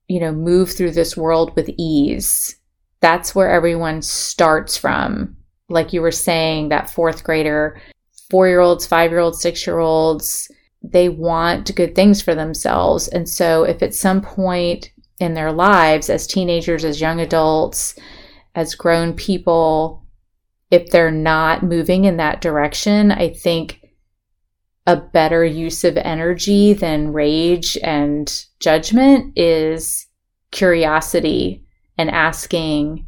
you 0.08 0.20
know, 0.20 0.32
move 0.32 0.72
through 0.72 0.92
this 0.92 1.16
world 1.16 1.56
with 1.56 1.70
ease. 1.78 2.58
That's 3.00 3.34
where 3.34 3.50
everyone 3.50 4.02
starts 4.02 4.78
from. 4.78 5.38
Like 5.70 5.94
you 5.94 6.02
were 6.02 6.12
saying, 6.12 6.70
that 6.70 6.90
fourth 6.90 7.24
grader 7.24 7.82
four 8.30 8.48
year 8.48 8.62
olds, 8.62 8.88
five 8.88 9.12
year 9.12 9.20
olds, 9.20 9.40
six 9.40 9.68
year 9.68 9.78
olds, 9.78 10.50
they 10.82 11.08
want 11.08 11.76
good 11.76 11.94
things 11.94 12.22
for 12.22 12.34
themselves. 12.34 13.08
And 13.08 13.30
so, 13.30 13.64
if 13.64 13.84
at 13.84 13.94
some 13.94 14.22
point 14.22 14.92
in 15.20 15.36
their 15.36 15.52
lives, 15.52 16.10
as 16.10 16.26
teenagers, 16.26 16.84
as 16.84 17.00
young 17.00 17.22
adults, 17.22 17.94
as 18.56 18.76
grown 18.76 19.14
people, 19.14 20.04
if 20.72 20.90
they're 20.90 21.12
not 21.12 21.62
moving 21.62 22.06
in 22.06 22.18
that 22.18 22.42
direction, 22.42 23.12
I 23.12 23.30
think 23.30 23.82
a 24.88 24.98
better 24.98 25.46
use 25.46 25.84
of 25.84 25.96
energy 25.98 26.74
than 26.74 27.14
rage 27.14 27.78
and 27.84 28.46
judgment 28.60 29.38
is 29.38 30.08
curiosity 30.52 31.64
and 31.98 32.10
asking, 32.10 33.06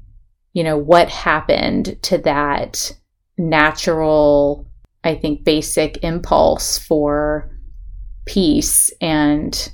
you 0.55 0.63
know, 0.63 0.77
what 0.77 1.09
happened 1.09 2.01
to 2.01 2.17
that 2.19 2.91
natural 3.37 4.65
I 5.05 5.13
think, 5.13 5.43
basic 5.43 6.03
impulse 6.03 6.79
for 6.79 7.49
peace 8.25 8.91
and 8.99 9.71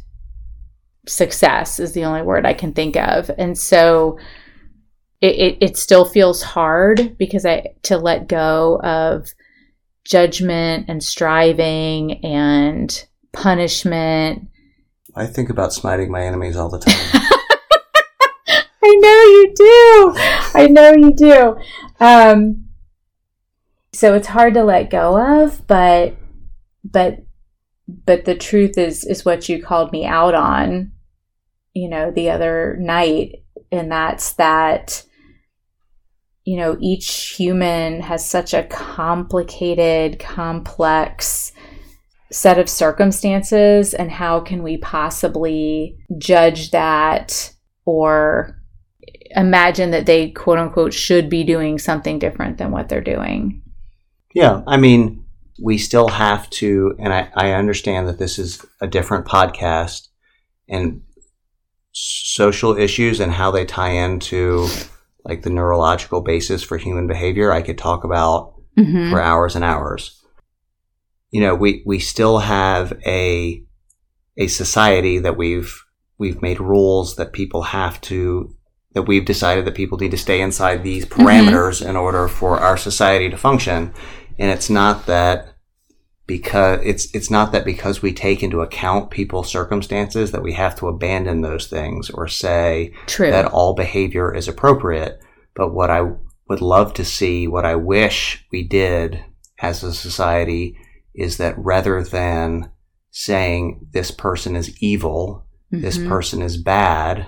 success 1.08 1.80
is 1.80 1.94
the 1.94 2.04
only 2.04 2.22
word 2.22 2.46
I 2.46 2.54
can 2.54 2.74
think 2.74 2.98
of. 2.98 3.32
And 3.38 3.58
so 3.58 4.20
it, 5.22 5.36
it, 5.36 5.58
it 5.62 5.78
still 5.78 6.04
feels 6.04 6.42
hard 6.42 7.18
because 7.18 7.46
I 7.46 7.76
to 7.84 7.98
let 7.98 8.28
go 8.28 8.82
of 8.84 9.30
judgment 10.04 10.88
and 10.90 11.02
striving 11.02 12.24
and 12.26 13.08
punishment. 13.32 14.50
I 15.16 15.28
think 15.28 15.50
about 15.50 15.72
smiting 15.72 16.12
my 16.12 16.24
enemies 16.24 16.58
all 16.58 16.70
the 16.70 16.80
time. 16.80 17.22
I 18.84 18.96
know 18.96 19.10
you 19.10 19.54
do. 19.56 20.14
I 20.60 20.68
know 20.68 20.92
you 20.94 21.14
do. 21.14 21.58
Um, 22.00 22.66
so 23.94 24.16
it's 24.16 24.28
hard 24.28 24.54
to 24.56 24.64
let 24.64 24.90
go 24.90 25.44
of, 25.44 25.66
but 25.68 26.16
but 26.84 27.20
but 27.88 28.26
the 28.26 28.36
truth 28.36 28.78
is 28.78 29.04
is 29.04 29.26
what 29.26 29.50
you 29.50 29.62
called 29.62 29.92
me 29.92 30.06
out 30.06 30.34
on, 30.34 30.92
you 31.74 31.90
know, 31.90 32.10
the 32.10 32.30
other 32.30 32.78
night, 32.80 33.44
and 33.72 33.92
that's 33.92 34.34
that 34.34 35.04
you 36.44 36.58
know, 36.58 36.76
each 36.80 37.36
human 37.38 38.02
has 38.02 38.28
such 38.28 38.54
a 38.54 38.64
complicated, 38.64 40.18
complex 40.20 41.52
set 42.32 42.58
of 42.58 42.70
circumstances 42.70 43.94
and 43.94 44.10
how 44.10 44.40
can 44.40 44.64
we 44.64 44.78
possibly 44.78 45.98
judge 46.18 46.72
that 46.72 47.54
or 47.86 48.61
imagine 49.36 49.92
that 49.92 50.06
they 50.06 50.30
quote 50.32 50.58
unquote 50.60 50.94
should 50.94 51.30
be 51.30 51.44
doing 51.44 51.80
something 51.80 52.20
different 52.20 52.58
than 52.58 52.72
what 52.72 52.90
they're 52.90 53.02
doing. 53.02 53.62
yeah. 54.34 54.62
I 54.68 54.78
mean, 54.78 55.26
we 55.62 55.78
still 55.78 56.08
have 56.08 56.50
to, 56.52 56.96
and 57.00 57.14
I, 57.14 57.30
I 57.36 57.52
understand 57.52 58.08
that 58.08 58.18
this 58.18 58.40
is 58.40 58.66
a 58.80 58.88
different 58.88 59.26
podcast 59.28 60.08
and 60.68 61.02
social 61.92 62.78
issues 62.78 63.20
and 63.20 63.32
how 63.32 63.52
they 63.52 63.66
tie 63.66 63.92
into 63.92 64.68
like 65.26 65.44
the 65.44 65.50
neurological 65.50 66.22
basis 66.22 66.64
for 66.64 66.78
human 66.78 67.06
behavior, 67.08 67.52
I 67.52 67.62
could 67.62 67.78
talk 67.78 68.04
about 68.04 68.54
Mhm. 68.78 69.12
for 69.12 69.22
hours 69.22 69.56
and 69.56 69.66
hours. 69.66 70.24
You 71.30 71.42
know, 71.42 71.54
we, 71.56 71.84
we 71.86 72.00
still 72.00 72.40
have 72.40 72.94
a 73.06 73.64
a 74.38 74.48
society 74.48 75.20
that 75.20 75.36
we've 75.38 75.84
we've 76.18 76.42
made 76.42 76.60
rules 76.62 77.18
that 77.18 77.34
people 77.34 77.64
have 77.64 78.00
to 78.02 78.56
that 78.94 79.04
we've 79.04 79.26
decided 79.26 79.66
that 79.66 79.76
people 79.76 79.98
need 79.98 80.12
to 80.12 80.18
stay 80.18 80.42
inside 80.42 80.84
these 80.84 81.06
parameters 81.06 81.86
in 81.88 81.96
order 81.96 82.28
for 82.28 82.60
our 82.60 82.78
society 82.78 83.30
to 83.30 83.38
function. 83.38 83.94
And 84.38 84.52
it's 84.52 84.70
not 84.70 85.06
that 85.06 85.48
because 86.28 86.80
it's 86.84 87.14
it's 87.14 87.30
not 87.30 87.52
that 87.52 87.66
because 87.66 88.02
we 88.02 88.14
take 88.14 88.42
into 88.44 88.62
account 88.62 89.12
people's 89.12 89.50
circumstances 89.50 90.32
that 90.32 90.44
we 90.44 90.54
have 90.54 90.76
to 90.78 90.88
abandon 90.88 91.42
those 91.42 91.68
things 91.68 92.10
or 92.10 92.28
say 92.28 92.94
True. 93.08 93.32
that 93.32 93.46
all 93.46 93.74
behavior 93.74 94.34
is 94.34 94.48
appropriate. 94.48 95.20
But 95.56 95.74
what 95.74 95.90
I 95.90 96.02
would 96.50 96.62
love 96.62 96.94
to 96.96 97.06
see, 97.06 97.48
what 97.48 97.66
I 97.66 97.76
wish 97.76 98.46
we 98.52 98.64
did 98.64 99.24
as 99.60 99.84
a 99.84 99.94
society, 99.94 100.78
is 101.14 101.38
that 101.38 101.58
rather 101.58 102.02
than 102.04 102.72
saying 103.10 103.88
this 103.92 104.12
person 104.12 104.56
is 104.56 104.82
evil, 104.82 105.46
this 105.70 105.98
Mhm. 105.98 106.08
person 106.08 106.42
is 106.42 106.56
bad, 106.58 107.28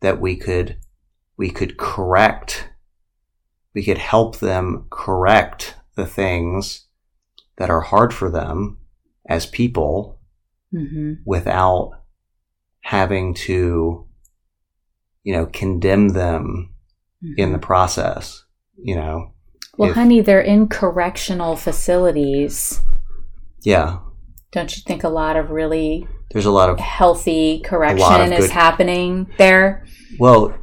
that 0.00 0.20
we 0.20 0.36
could 0.36 0.76
we 1.38 1.50
could 1.50 1.76
correct, 1.76 2.70
we 3.74 3.84
could 3.84 3.98
help 3.98 4.38
them 4.38 4.86
correct 4.90 5.74
the 5.94 6.06
things 6.06 6.86
that 7.58 7.68
are 7.68 7.82
hard 7.82 8.14
for 8.14 8.30
them 8.30 8.78
as 9.28 9.44
people 9.46 10.18
Mhm. 10.72 11.18
without 11.26 11.90
having 12.80 13.34
to, 13.34 14.06
you 15.24 15.32
know, 15.34 15.46
condemn 15.46 16.08
them 16.10 16.72
in 17.36 17.52
the 17.52 17.58
process, 17.58 18.44
you 18.82 18.94
know. 18.94 19.32
Well, 19.76 19.90
If- 19.90 19.96
honey, 19.96 20.20
they're 20.20 20.40
in 20.40 20.68
correctional 20.68 21.56
facilities. 21.56 22.80
Yeah. 23.62 23.98
Don't 24.52 24.74
you 24.76 24.82
think 24.86 25.02
a 25.04 25.08
lot 25.08 25.36
of 25.36 25.50
really 25.50 26.06
There's 26.32 26.46
a 26.46 26.50
lot 26.50 26.68
of 26.70 26.78
healthy 26.80 27.56
of 27.56 27.62
correction 27.62 28.32
is 28.32 28.46
good- 28.46 28.50
happening 28.50 29.26
there? 29.38 29.84
well, 30.18 30.54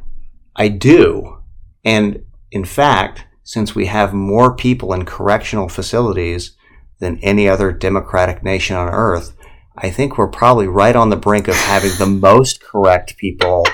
I 0.56 0.68
do. 0.68 1.38
And 1.84 2.22
in 2.50 2.64
fact, 2.64 3.24
since 3.42 3.74
we 3.74 3.86
have 3.86 4.14
more 4.14 4.54
people 4.54 4.92
in 4.92 5.04
correctional 5.04 5.68
facilities 5.68 6.52
than 7.00 7.18
any 7.22 7.48
other 7.48 7.72
democratic 7.72 8.42
nation 8.42 8.76
on 8.76 8.88
earth, 8.88 9.34
I 9.76 9.90
think 9.90 10.16
we're 10.16 10.28
probably 10.28 10.68
right 10.68 10.94
on 10.94 11.10
the 11.10 11.16
brink 11.16 11.48
of 11.48 11.56
having 11.56 11.90
the 11.98 12.06
most 12.06 12.62
correct 12.62 13.16
people 13.16 13.66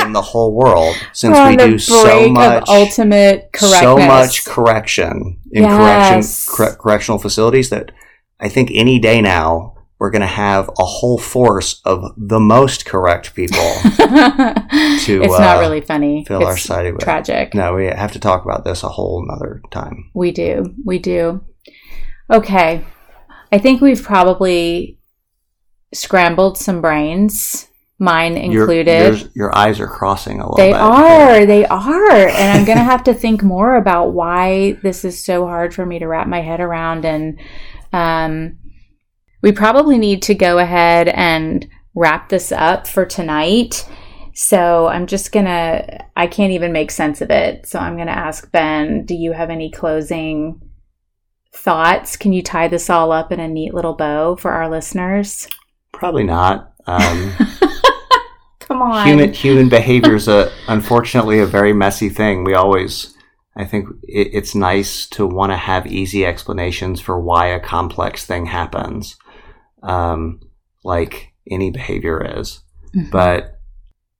in 0.00 0.12
the 0.12 0.22
whole 0.22 0.54
world 0.54 0.94
since 1.12 1.36
we 1.46 1.56
do 1.56 1.78
so 1.78 2.28
much 2.30 2.64
ultimate 2.68 3.50
correctness. 3.52 3.80
so 3.80 3.96
much 3.98 4.44
correction 4.46 5.38
in 5.50 5.64
Yes. 5.64 6.46
correction 6.46 6.56
corre- 6.56 6.76
correctional 6.76 7.18
facilities 7.18 7.68
that 7.70 7.90
I 8.38 8.48
think 8.48 8.70
any 8.72 8.98
day 8.98 9.20
now 9.20 9.74
we're 10.00 10.10
going 10.10 10.22
to 10.22 10.26
have 10.26 10.68
a 10.78 10.84
whole 10.84 11.18
force 11.18 11.82
of 11.84 12.02
the 12.16 12.40
most 12.40 12.86
correct 12.86 13.34
people. 13.34 13.58
to 13.98 15.20
it's 15.22 15.38
not 15.38 15.58
uh, 15.58 15.60
really 15.60 15.82
funny. 15.82 16.24
fill 16.26 16.42
our 16.44 16.52
it's 16.54 16.62
society 16.62 16.90
with. 16.90 17.02
tragic. 17.02 17.54
no, 17.54 17.74
we 17.74 17.84
have 17.84 18.12
to 18.12 18.18
talk 18.18 18.42
about 18.42 18.64
this 18.64 18.82
a 18.82 18.88
whole 18.88 19.24
nother 19.28 19.60
time. 19.70 20.10
We 20.14 20.32
do. 20.32 20.74
We 20.86 20.98
do. 20.98 21.44
Okay. 22.30 22.82
I 23.52 23.58
think 23.58 23.82
we've 23.82 24.02
probably 24.02 24.98
scrambled 25.92 26.56
some 26.56 26.80
brains, 26.80 27.68
mine 27.98 28.38
included. 28.38 28.86
yours- 29.14 29.28
your 29.34 29.54
eyes 29.54 29.80
are 29.80 29.86
crossing 29.88 30.40
a 30.40 30.44
little 30.44 30.56
They 30.56 30.72
bit. 30.72 30.80
are. 30.80 31.44
They 31.44 31.66
are. 31.66 32.10
And 32.28 32.58
I'm 32.58 32.64
going 32.64 32.78
to 32.78 32.84
have 32.84 33.04
to 33.04 33.12
think 33.12 33.42
more 33.42 33.76
about 33.76 34.12
why 34.14 34.78
this 34.82 35.04
is 35.04 35.22
so 35.22 35.44
hard 35.46 35.74
for 35.74 35.84
me 35.84 35.98
to 35.98 36.06
wrap 36.08 36.26
my 36.26 36.40
head 36.40 36.60
around. 36.60 37.04
And 37.04 37.38
um, 37.92 38.56
we 39.42 39.52
probably 39.52 39.98
need 39.98 40.22
to 40.22 40.34
go 40.34 40.58
ahead 40.58 41.08
and 41.08 41.68
wrap 41.94 42.28
this 42.28 42.52
up 42.52 42.86
for 42.86 43.04
tonight. 43.04 43.88
So 44.34 44.86
I'm 44.86 45.06
just 45.06 45.32
going 45.32 45.46
to, 45.46 46.04
I 46.16 46.26
can't 46.26 46.52
even 46.52 46.72
make 46.72 46.90
sense 46.90 47.20
of 47.20 47.30
it. 47.30 47.66
So 47.66 47.78
I'm 47.78 47.96
going 47.96 48.06
to 48.06 48.16
ask 48.16 48.50
Ben, 48.52 49.04
do 49.04 49.14
you 49.14 49.32
have 49.32 49.50
any 49.50 49.70
closing 49.70 50.60
thoughts? 51.52 52.16
Can 52.16 52.32
you 52.32 52.42
tie 52.42 52.68
this 52.68 52.88
all 52.88 53.12
up 53.12 53.32
in 53.32 53.40
a 53.40 53.48
neat 53.48 53.74
little 53.74 53.94
bow 53.94 54.36
for 54.36 54.52
our 54.52 54.70
listeners? 54.70 55.48
Probably 55.92 56.24
not. 56.24 56.72
Um, 56.86 57.32
Come 58.60 58.82
on. 58.82 59.06
human 59.06 59.32
human 59.32 59.68
behavior 59.68 60.14
is 60.14 60.28
a 60.28 60.50
unfortunately 60.68 61.40
a 61.40 61.46
very 61.46 61.72
messy 61.72 62.08
thing. 62.08 62.44
We 62.44 62.54
always, 62.54 63.16
I 63.56 63.64
think, 63.64 63.88
it, 64.04 64.28
it's 64.32 64.54
nice 64.54 65.06
to 65.08 65.26
want 65.26 65.50
to 65.50 65.56
have 65.56 65.88
easy 65.88 66.24
explanations 66.24 67.00
for 67.00 67.18
why 67.18 67.48
a 67.48 67.58
complex 67.58 68.24
thing 68.24 68.46
happens, 68.46 69.16
um, 69.82 70.40
like 70.84 71.32
any 71.50 71.70
behavior 71.70 72.38
is. 72.38 72.60
Mhm. 72.94 73.10
But 73.10 73.60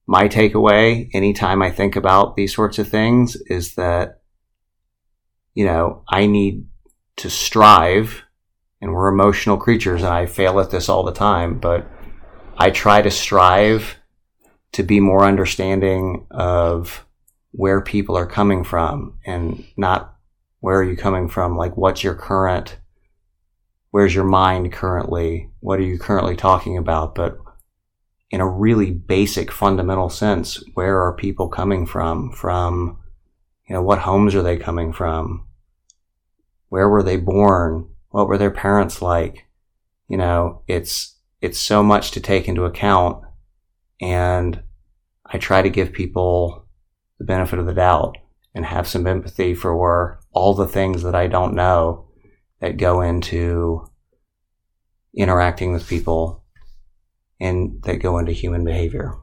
my 0.07 0.29
takeaway, 0.29 1.09
anytime 1.12 1.62
I 1.62 1.70
think 1.70 1.96
about 1.96 2.37
these 2.37 2.55
sorts 2.55 2.79
of 2.79 2.88
things, 2.88 3.37
is 3.46 3.75
that 3.75 4.20
you 5.55 5.64
know 5.64 6.03
I 6.09 6.27
need 6.27 6.66
to 7.16 7.31
strive, 7.31 8.23
and 8.81 8.92
we're 8.92 9.09
emotional 9.09 9.57
creatures, 9.57 10.03
and 10.03 10.12
I 10.12 10.27
fail 10.27 10.61
at 10.61 10.70
this 10.70 10.88
all 10.88 11.03
the 11.03 11.12
time, 11.12 11.59
but 11.59 11.87
I 12.57 12.70
try 12.70 13.03
to 13.03 13.11
strive 13.11 13.96
to 14.73 14.83
be 14.83 15.01
more 15.01 15.25
understanding 15.25 16.27
of 16.31 17.05
where 17.53 17.81
people 17.81 18.16
are 18.16 18.27
coming 18.27 18.62
from 18.62 19.18
and 19.27 19.64
not 19.77 20.14
where 20.61 20.79
are 20.79 20.85
you 20.85 20.96
coming 20.96 21.29
from 21.29 21.57
like 21.57 21.77
what's 21.77 22.05
your 22.05 22.14
current 22.14 22.79
where's 23.90 24.14
your 24.14 24.24
mind 24.24 24.72
currently? 24.72 25.50
What 25.61 25.79
are 25.79 25.85
you 25.85 25.98
currently 25.98 26.37
talking 26.37 26.76
about? 26.76 27.14
But 27.14 27.38
in 28.31 28.40
a 28.40 28.48
really 28.48 28.92
basic 28.92 29.50
fundamental 29.50 30.09
sense 30.09 30.62
where 30.74 31.00
are 31.00 31.14
people 31.14 31.48
coming 31.48 31.87
from? 31.87 32.33
From 32.33 32.98
you 33.68 33.74
know 33.74 33.83
what 33.83 34.00
homes 34.00 34.35
are 34.35 34.42
they 34.42 34.57
coming 34.57 34.92
from? 34.92 35.46
Where 36.68 36.88
were 36.88 37.03
they 37.03 37.16
born? 37.16 37.88
What 38.11 38.29
were 38.29 38.38
their 38.38 38.50
parents 38.50 39.03
like? 39.03 39.46
You 40.09 40.16
know 40.16 40.62
it's 40.66 41.16
it's 41.40 41.59
so 41.59 41.83
much 41.83 42.12
to 42.12 42.20
take 42.20 42.48
into 42.48 42.64
account 42.64 43.24
and 44.00 44.62
I 45.26 45.38
try 45.38 45.62
to 45.62 45.70
give 45.70 45.92
people 45.92 46.66
the 47.18 47.24
benefit 47.24 47.59
of 47.59 47.66
the 47.66 47.74
doubt 47.74 48.16
and 48.55 48.64
have 48.64 48.88
some 48.88 49.07
empathy 49.07 49.55
for 49.55 50.20
all 50.33 50.55
the 50.55 50.66
things 50.66 51.03
that 51.03 51.14
I 51.14 51.26
don't 51.26 51.55
know 51.55 52.10
that 52.61 52.77
go 52.77 53.01
into 53.01 53.88
interacting 55.14 55.73
with 55.73 55.88
people 55.88 56.44
and 57.40 57.83
that 57.85 57.96
go 57.96 58.18
into 58.18 58.33
human 58.33 58.64
behavior. 58.64 59.14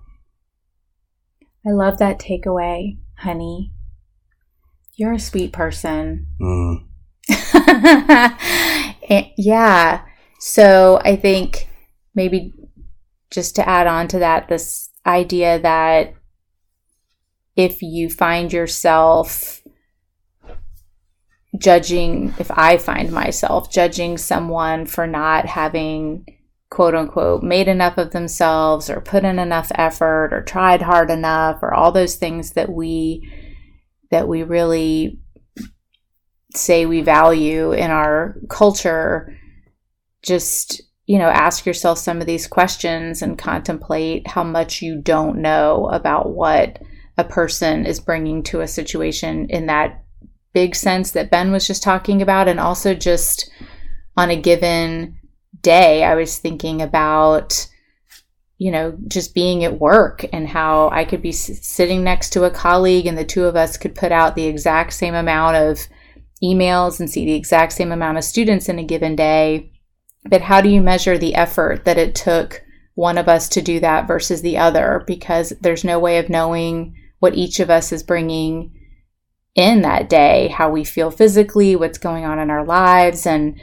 I 1.65 1.71
love 1.71 1.99
that 1.99 2.19
takeaway, 2.19 2.97
honey. 3.17 3.73
You're 4.95 5.13
a 5.13 5.19
sweet 5.19 5.53
person. 5.53 6.27
Mm. 6.41 6.85
Eh, 9.09 9.29
yeah. 9.37 10.03
So 10.39 10.99
I 11.03 11.15
think 11.15 11.69
maybe 12.13 12.53
just 13.31 13.55
to 13.55 13.67
add 13.67 13.87
on 13.87 14.09
to 14.09 14.19
that, 14.19 14.49
this 14.49 14.89
idea 15.05 15.59
that 15.59 16.13
if 17.55 17.81
you 17.81 18.09
find 18.09 18.51
yourself 18.51 19.61
judging, 21.57 22.33
if 22.39 22.51
I 22.51 22.77
find 22.77 23.11
myself 23.11 23.71
judging 23.71 24.17
someone 24.17 24.85
for 24.85 25.07
not 25.07 25.45
having 25.45 26.25
quote 26.69 26.95
unquote 26.95 27.43
made 27.43 27.67
enough 27.67 27.97
of 27.97 28.11
themselves 28.11 28.89
or 28.89 28.99
put 28.99 29.23
in 29.23 29.39
enough 29.39 29.71
effort 29.75 30.33
or 30.33 30.41
tried 30.41 30.81
hard 30.81 31.09
enough 31.09 31.59
or 31.61 31.73
all 31.73 31.91
those 31.91 32.15
things 32.15 32.51
that 32.51 32.69
we 32.69 33.31
that 34.11 34.27
we 34.27 34.43
really 34.43 35.19
say 36.53 36.85
we 36.85 37.01
value 37.01 37.71
in 37.71 37.89
our 37.89 38.35
culture 38.49 39.33
just 40.23 40.81
you 41.05 41.17
know 41.17 41.29
ask 41.29 41.65
yourself 41.65 41.97
some 41.97 42.19
of 42.19 42.27
these 42.27 42.47
questions 42.47 43.21
and 43.21 43.37
contemplate 43.37 44.27
how 44.27 44.43
much 44.43 44.81
you 44.81 45.01
don't 45.01 45.41
know 45.41 45.87
about 45.91 46.31
what 46.31 46.79
a 47.17 47.23
person 47.23 47.85
is 47.85 47.99
bringing 47.99 48.43
to 48.43 48.59
a 48.59 48.67
situation 48.67 49.47
in 49.49 49.67
that 49.67 50.03
big 50.57 50.73
sense 50.73 51.11
that 51.11 51.29
Ben 51.29 51.51
was 51.51 51.67
just 51.67 51.83
talking 51.83 52.19
about 52.19 52.47
and 52.47 52.59
also 52.59 52.95
just 52.95 53.47
on 54.15 54.31
a 54.31 54.41
given 54.41 55.15
day 55.61 56.03
I 56.03 56.15
was 56.15 56.39
thinking 56.39 56.81
about 56.81 57.69
you 58.57 58.71
know 58.71 58.97
just 59.07 59.35
being 59.35 59.63
at 59.63 59.79
work 59.79 60.25
and 60.33 60.47
how 60.47 60.89
I 60.89 61.05
could 61.05 61.21
be 61.21 61.29
s- 61.29 61.59
sitting 61.61 62.03
next 62.03 62.31
to 62.31 62.45
a 62.45 62.49
colleague 62.49 63.05
and 63.05 63.15
the 63.15 63.23
two 63.23 63.45
of 63.45 63.55
us 63.55 63.77
could 63.77 63.93
put 63.93 64.11
out 64.11 64.35
the 64.35 64.47
exact 64.47 64.93
same 64.93 65.13
amount 65.13 65.57
of 65.57 65.87
emails 66.43 66.99
and 66.99 67.07
see 67.07 67.23
the 67.23 67.35
exact 67.35 67.73
same 67.73 67.91
amount 67.91 68.17
of 68.17 68.23
students 68.23 68.67
in 68.67 68.79
a 68.79 68.83
given 68.83 69.15
day. 69.15 69.71
But 70.25 70.41
how 70.41 70.61
do 70.61 70.69
you 70.69 70.81
measure 70.81 71.19
the 71.19 71.35
effort 71.35 71.85
that 71.85 71.99
it 71.99 72.15
took 72.15 72.63
one 72.95 73.19
of 73.19 73.27
us 73.27 73.47
to 73.49 73.61
do 73.61 73.79
that 73.81 74.07
versus 74.07 74.41
the 74.41 74.57
other? 74.57 75.03
Because 75.05 75.53
there's 75.61 75.83
no 75.83 75.99
way 75.99 76.17
of 76.17 76.31
knowing 76.31 76.95
what 77.19 77.35
each 77.35 77.59
of 77.59 77.69
us 77.69 77.91
is 77.91 78.01
bringing 78.01 78.71
in 79.57 79.81
that 79.81 80.07
day, 80.07 80.47
how 80.49 80.69
we 80.69 80.83
feel 80.83 81.09
physically, 81.09 81.75
what's 81.75 81.97
going 81.97 82.23
on 82.23 82.37
in 82.37 82.51
our 82.51 82.63
lives, 82.63 83.25
and 83.25 83.59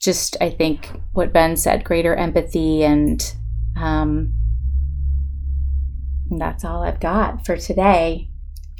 just, 0.00 0.36
I 0.40 0.50
think, 0.50 0.88
what 1.12 1.32
Ben 1.32 1.56
said 1.56 1.84
greater 1.84 2.14
empathy. 2.14 2.84
And 2.84 3.20
um, 3.76 4.32
that's 6.30 6.64
all 6.64 6.84
I've 6.84 7.00
got 7.00 7.44
for 7.44 7.56
today. 7.56 8.30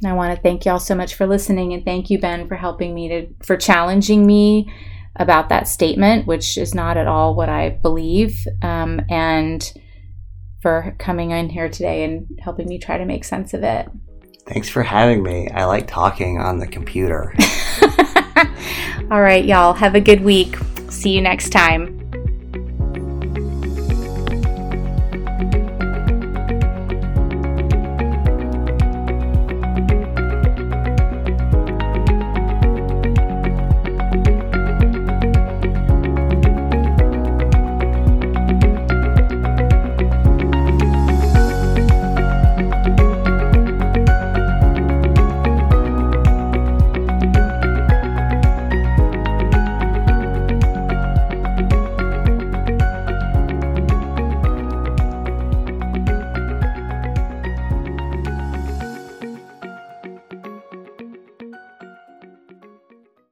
I 0.06 0.12
want 0.12 0.34
to 0.36 0.40
thank 0.40 0.64
y'all 0.64 0.78
so 0.78 0.94
much 0.94 1.16
for 1.16 1.26
listening 1.26 1.72
and 1.72 1.84
thank 1.84 2.08
you, 2.08 2.20
Ben, 2.20 2.46
for 2.46 2.54
helping 2.54 2.94
me 2.94 3.08
to, 3.08 3.26
for 3.44 3.56
challenging 3.56 4.24
me 4.24 4.72
about 5.16 5.48
that 5.48 5.66
statement, 5.66 6.28
which 6.28 6.56
is 6.56 6.76
not 6.76 6.96
at 6.96 7.08
all 7.08 7.34
what 7.34 7.48
I 7.48 7.70
believe, 7.70 8.46
um, 8.62 9.00
and 9.10 9.72
for 10.62 10.94
coming 11.00 11.32
in 11.32 11.48
here 11.48 11.68
today 11.68 12.04
and 12.04 12.28
helping 12.40 12.68
me 12.68 12.78
try 12.78 12.98
to 12.98 13.04
make 13.04 13.24
sense 13.24 13.52
of 13.52 13.64
it. 13.64 13.88
Thanks 14.48 14.68
for 14.68 14.82
having 14.82 15.22
me. 15.22 15.48
I 15.50 15.64
like 15.66 15.86
talking 15.86 16.38
on 16.38 16.58
the 16.58 16.66
computer. 16.66 17.34
all 19.10 19.20
right, 19.20 19.44
y'all. 19.44 19.74
Have 19.74 19.94
a 19.94 20.00
good 20.00 20.22
week. 20.22 20.56
See 20.88 21.10
you 21.10 21.20
next 21.20 21.50
time. 21.50 21.97